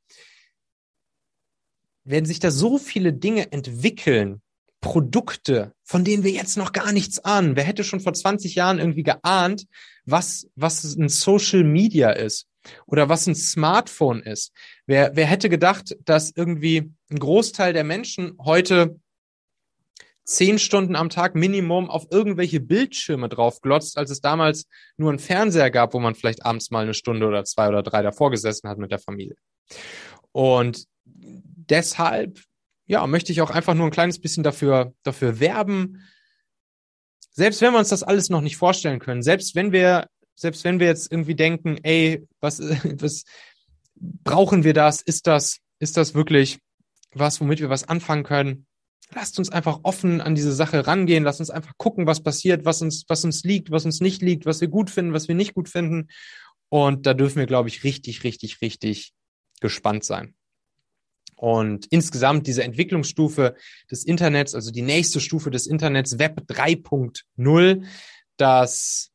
[2.05, 4.43] werden sich da so viele Dinge entwickeln,
[4.83, 7.57] Produkte, von denen wir jetzt noch gar nichts ahnen.
[7.57, 9.65] Wer hätte schon vor 20 Jahren irgendwie geahnt,
[10.05, 12.47] was, was ein Social Media ist
[12.85, 14.53] oder was ein Smartphone ist?
[14.85, 19.01] Wer, wer hätte gedacht, dass irgendwie ein Großteil der Menschen heute
[20.25, 24.67] zehn Stunden am Tag Minimum auf irgendwelche Bildschirme drauf glotzt, als es damals
[24.97, 28.03] nur einen Fernseher gab, wo man vielleicht abends mal eine Stunde oder zwei oder drei
[28.03, 29.37] davor gesessen hat mit der Familie.
[30.33, 32.41] Und deshalb,
[32.87, 36.03] ja, möchte ich auch einfach nur ein kleines bisschen dafür, dafür werben.
[37.31, 40.81] Selbst wenn wir uns das alles noch nicht vorstellen können, selbst wenn wir, selbst wenn
[40.81, 42.61] wir jetzt irgendwie denken, ey, was,
[43.01, 43.25] was
[43.95, 45.03] brauchen wir das?
[45.03, 46.59] Ist das, ist das wirklich
[47.13, 48.67] was, womit wir was anfangen können.
[49.13, 51.25] Lasst uns einfach offen an diese Sache rangehen.
[51.25, 54.47] Lasst uns einfach gucken, was passiert, was uns, was uns liegt, was uns nicht liegt,
[54.47, 56.09] was wir gut finden, was wir nicht gut finden.
[56.69, 59.13] Und da dürfen wir, glaube ich, richtig, richtig, richtig
[59.61, 60.35] gespannt sein.
[61.37, 63.55] Und insgesamt diese Entwicklungsstufe
[63.91, 67.85] des Internets, also die nächste Stufe des Internets, Web 3.0,
[68.37, 69.11] das,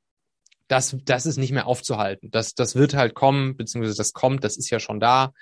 [0.68, 2.30] das, das ist nicht mehr aufzuhalten.
[2.32, 5.34] Das, das wird halt kommen, beziehungsweise das kommt, das ist ja schon da.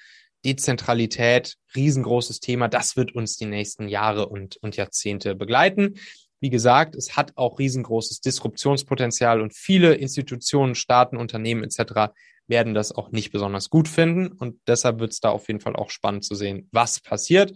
[0.46, 2.68] Dezentralität, riesengroßes Thema.
[2.68, 5.96] Das wird uns die nächsten Jahre und, und Jahrzehnte begleiten.
[6.40, 12.14] Wie gesagt, es hat auch riesengroßes Disruptionspotenzial und viele Institutionen, Staaten, Unternehmen etc.
[12.48, 14.32] werden das auch nicht besonders gut finden.
[14.32, 17.54] Und deshalb wird es da auf jeden Fall auch spannend zu sehen, was passiert.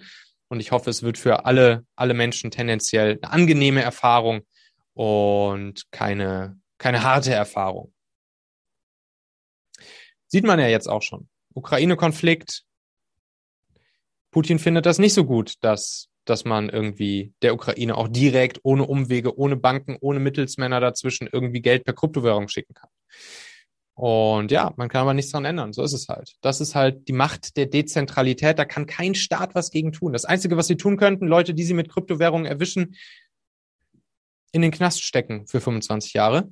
[0.48, 4.42] Und ich hoffe, es wird für alle, alle Menschen tendenziell eine angenehme Erfahrung
[4.94, 7.94] und keine, keine harte Erfahrung.
[10.28, 11.30] Sieht man ja jetzt auch schon.
[11.54, 12.64] Ukraine-Konflikt,
[14.32, 18.86] Putin findet das nicht so gut, dass, dass man irgendwie der Ukraine auch direkt, ohne
[18.86, 22.90] Umwege, ohne Banken, ohne Mittelsmänner dazwischen irgendwie Geld per Kryptowährung schicken kann.
[23.94, 25.74] Und ja, man kann aber nichts daran ändern.
[25.74, 26.34] So ist es halt.
[26.42, 28.58] Das ist halt die Macht der Dezentralität.
[28.58, 30.14] Da kann kein Staat was gegen tun.
[30.14, 32.96] Das Einzige, was sie tun könnten, Leute, die sie mit Kryptowährungen erwischen,
[34.54, 36.50] in den Knast stecken für 25 Jahre.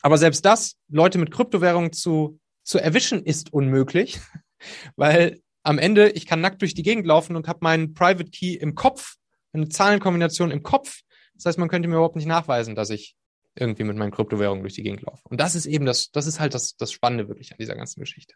[0.00, 4.20] Aber selbst das, Leute mit Kryptowährungen zu, zu erwischen, ist unmöglich,
[4.96, 8.54] weil am Ende, ich kann nackt durch die Gegend laufen und habe meinen Private Key
[8.54, 9.16] im Kopf,
[9.52, 11.02] eine Zahlenkombination im Kopf.
[11.34, 13.16] Das heißt, man könnte mir überhaupt nicht nachweisen, dass ich
[13.54, 15.20] irgendwie mit meinen Kryptowährungen durch die Gegend laufe.
[15.28, 18.00] Und das ist eben das, das ist halt das, das Spannende wirklich an dieser ganzen
[18.00, 18.34] Geschichte.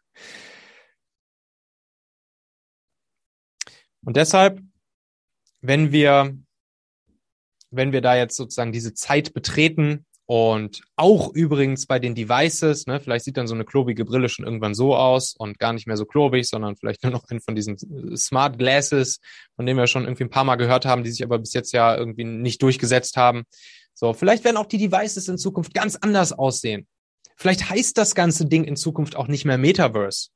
[4.05, 4.61] Und deshalb,
[5.63, 6.37] wenn wir,
[7.71, 13.01] wenn wir da jetzt sozusagen diese Zeit betreten, und auch übrigens bei den Devices, ne,
[13.01, 15.97] vielleicht sieht dann so eine klobige Brille schon irgendwann so aus und gar nicht mehr
[15.97, 19.19] so klobig, sondern vielleicht nur noch ein von diesen äh, Smart Glasses,
[19.57, 21.73] von denen wir schon irgendwie ein paar Mal gehört haben, die sich aber bis jetzt
[21.73, 23.43] ja irgendwie nicht durchgesetzt haben.
[23.95, 26.87] So, vielleicht werden auch die Devices in Zukunft ganz anders aussehen.
[27.37, 30.29] Vielleicht heißt das ganze Ding in Zukunft auch nicht mehr Metaverse.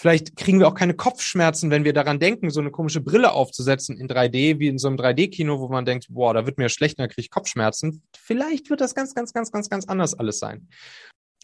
[0.00, 3.98] Vielleicht kriegen wir auch keine Kopfschmerzen, wenn wir daran denken, so eine komische Brille aufzusetzen
[3.98, 6.98] in 3D, wie in so einem 3D-Kino, wo man denkt, boah, da wird mir schlecht,
[6.98, 8.02] da kriege ich Kopfschmerzen.
[8.18, 10.70] Vielleicht wird das ganz, ganz, ganz, ganz, ganz anders alles sein.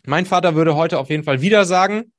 [0.07, 2.15] Mein Vater würde heute auf jeden Fall wieder sagen,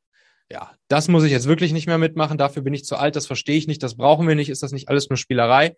[0.51, 3.25] ja, das muss ich jetzt wirklich nicht mehr mitmachen, dafür bin ich zu alt, das
[3.25, 5.75] verstehe ich nicht, das brauchen wir nicht, ist das nicht alles nur Spielerei?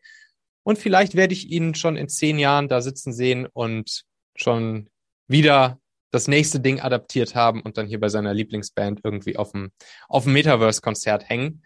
[0.63, 4.03] Und vielleicht werde ich ihn schon in zehn Jahren da sitzen sehen und
[4.35, 4.89] schon
[5.25, 5.79] wieder
[6.11, 9.71] das nächste Ding adaptiert haben und dann hier bei seiner Lieblingsband irgendwie auf dem,
[10.07, 11.63] auf dem Metaverse-Konzert hängen.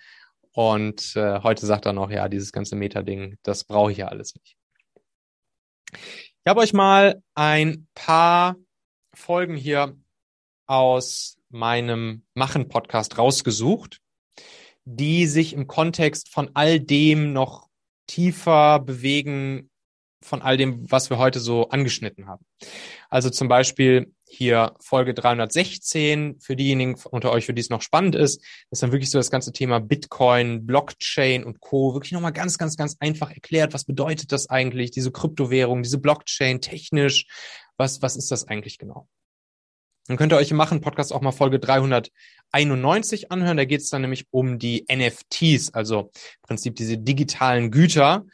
[0.51, 4.35] Und äh, heute sagt er noch, ja, dieses ganze Meta-Ding, das brauche ich ja alles
[4.35, 4.55] nicht.
[5.91, 8.57] Ich habe euch mal ein paar
[9.13, 9.95] Folgen hier
[10.65, 13.99] aus meinem Machen-Podcast rausgesucht,
[14.85, 17.69] die sich im Kontext von all dem noch
[18.07, 19.69] tiefer bewegen,
[20.21, 22.45] von all dem, was wir heute so angeschnitten haben.
[23.09, 28.15] Also zum Beispiel hier Folge 316 für diejenigen unter euch, für die es noch spannend
[28.15, 28.41] ist.
[28.71, 31.93] Ist dann wirklich so das ganze Thema Bitcoin, Blockchain und Co.
[31.93, 33.73] Wirklich nochmal ganz, ganz, ganz einfach erklärt.
[33.73, 34.91] Was bedeutet das eigentlich?
[34.91, 37.25] Diese Kryptowährung, diese Blockchain technisch.
[37.77, 39.07] Was, was ist das eigentlich genau?
[40.07, 43.57] Dann könnt ihr euch im Machen Podcast auch mal Folge 391 anhören.
[43.57, 48.25] Da geht es dann nämlich um die NFTs, also im Prinzip diese digitalen Güter,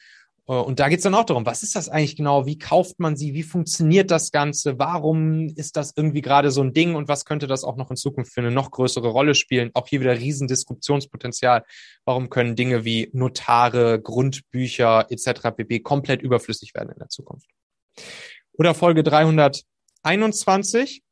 [0.56, 2.48] und da geht es dann auch darum, was ist das eigentlich genau?
[2.48, 3.36] Wie kauft man sie?
[3.36, 4.80] Wie funktioniert das Ganze?
[4.80, 6.96] Warum ist das irgendwie gerade so ein Ding?
[6.96, 9.70] Und was könnte das auch noch in Zukunft für eine noch größere Rolle spielen?
[9.76, 11.64] Auch hier wieder riesen Diskussionspotenzial.
[12.04, 15.52] Warum können Dinge wie Notare, Grundbücher etc.
[15.56, 15.82] pp.
[15.82, 17.48] komplett überflüssig werden in der Zukunft?
[18.54, 21.04] Oder Folge 321.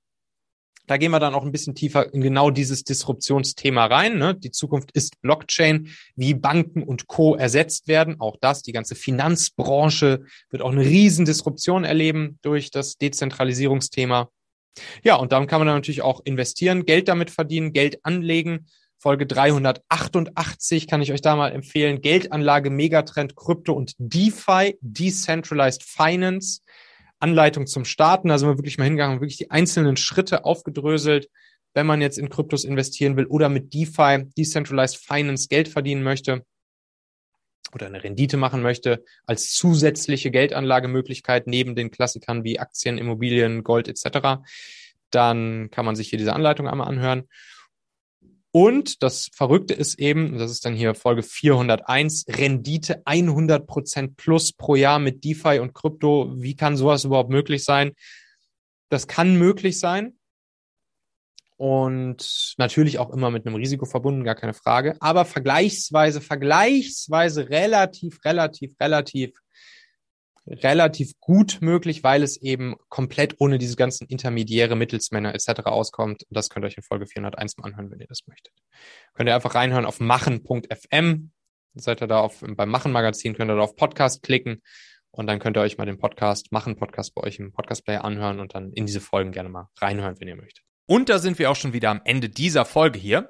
[0.88, 4.18] Da gehen wir dann auch ein bisschen tiefer in genau dieses Disruptionsthema rein.
[4.18, 4.36] Ne?
[4.36, 7.36] Die Zukunft ist Blockchain, wie Banken und Co.
[7.36, 8.20] ersetzt werden.
[8.20, 14.30] Auch das, die ganze Finanzbranche wird auch eine riesen Disruption erleben durch das Dezentralisierungsthema.
[15.04, 18.68] Ja, und dann kann man dann natürlich auch investieren, Geld damit verdienen, Geld anlegen.
[19.00, 22.02] Folge 388 kann ich euch da mal empfehlen.
[22.02, 26.62] Geldanlage, Megatrend, Krypto und DeFi, Decentralized Finance.
[27.20, 28.30] Anleitung zum Starten.
[28.30, 31.30] Da sind wir wirklich mal hingegangen, wirklich die einzelnen Schritte aufgedröselt,
[31.74, 36.44] wenn man jetzt in Kryptos investieren will oder mit DeFi, Decentralized Finance, Geld verdienen möchte
[37.74, 43.88] oder eine Rendite machen möchte, als zusätzliche Geldanlagemöglichkeit neben den Klassikern wie Aktien, Immobilien, Gold
[43.88, 44.42] etc.,
[45.10, 47.30] dann kann man sich hier diese Anleitung einmal anhören.
[48.60, 54.52] Und das Verrückte ist eben, das ist dann hier Folge 401, Rendite 100 Prozent plus
[54.52, 56.34] pro Jahr mit DeFi und Krypto.
[56.38, 57.92] Wie kann sowas überhaupt möglich sein?
[58.90, 60.18] Das kann möglich sein.
[61.58, 64.98] Und natürlich auch immer mit einem Risiko verbunden, gar keine Frage.
[65.02, 69.40] Aber vergleichsweise, vergleichsweise relativ, relativ, relativ
[70.48, 75.66] relativ gut möglich, weil es eben komplett ohne diese ganzen Intermediäre, Mittelsmänner etc.
[75.66, 76.24] auskommt.
[76.24, 78.54] Und das könnt ihr euch in Folge 401 mal anhören, wenn ihr das möchtet.
[79.14, 81.32] Könnt ihr einfach reinhören auf machen.fm.
[81.76, 84.64] Seid ihr da auf, beim Machen-Magazin, könnt ihr da auf Podcast klicken
[85.12, 88.56] und dann könnt ihr euch mal den Podcast, Machen-Podcast bei euch im Podcast-Player anhören und
[88.56, 90.64] dann in diese Folgen gerne mal reinhören, wenn ihr möchtet.
[90.88, 93.30] Und da sind wir auch schon wieder am Ende dieser Folge hier.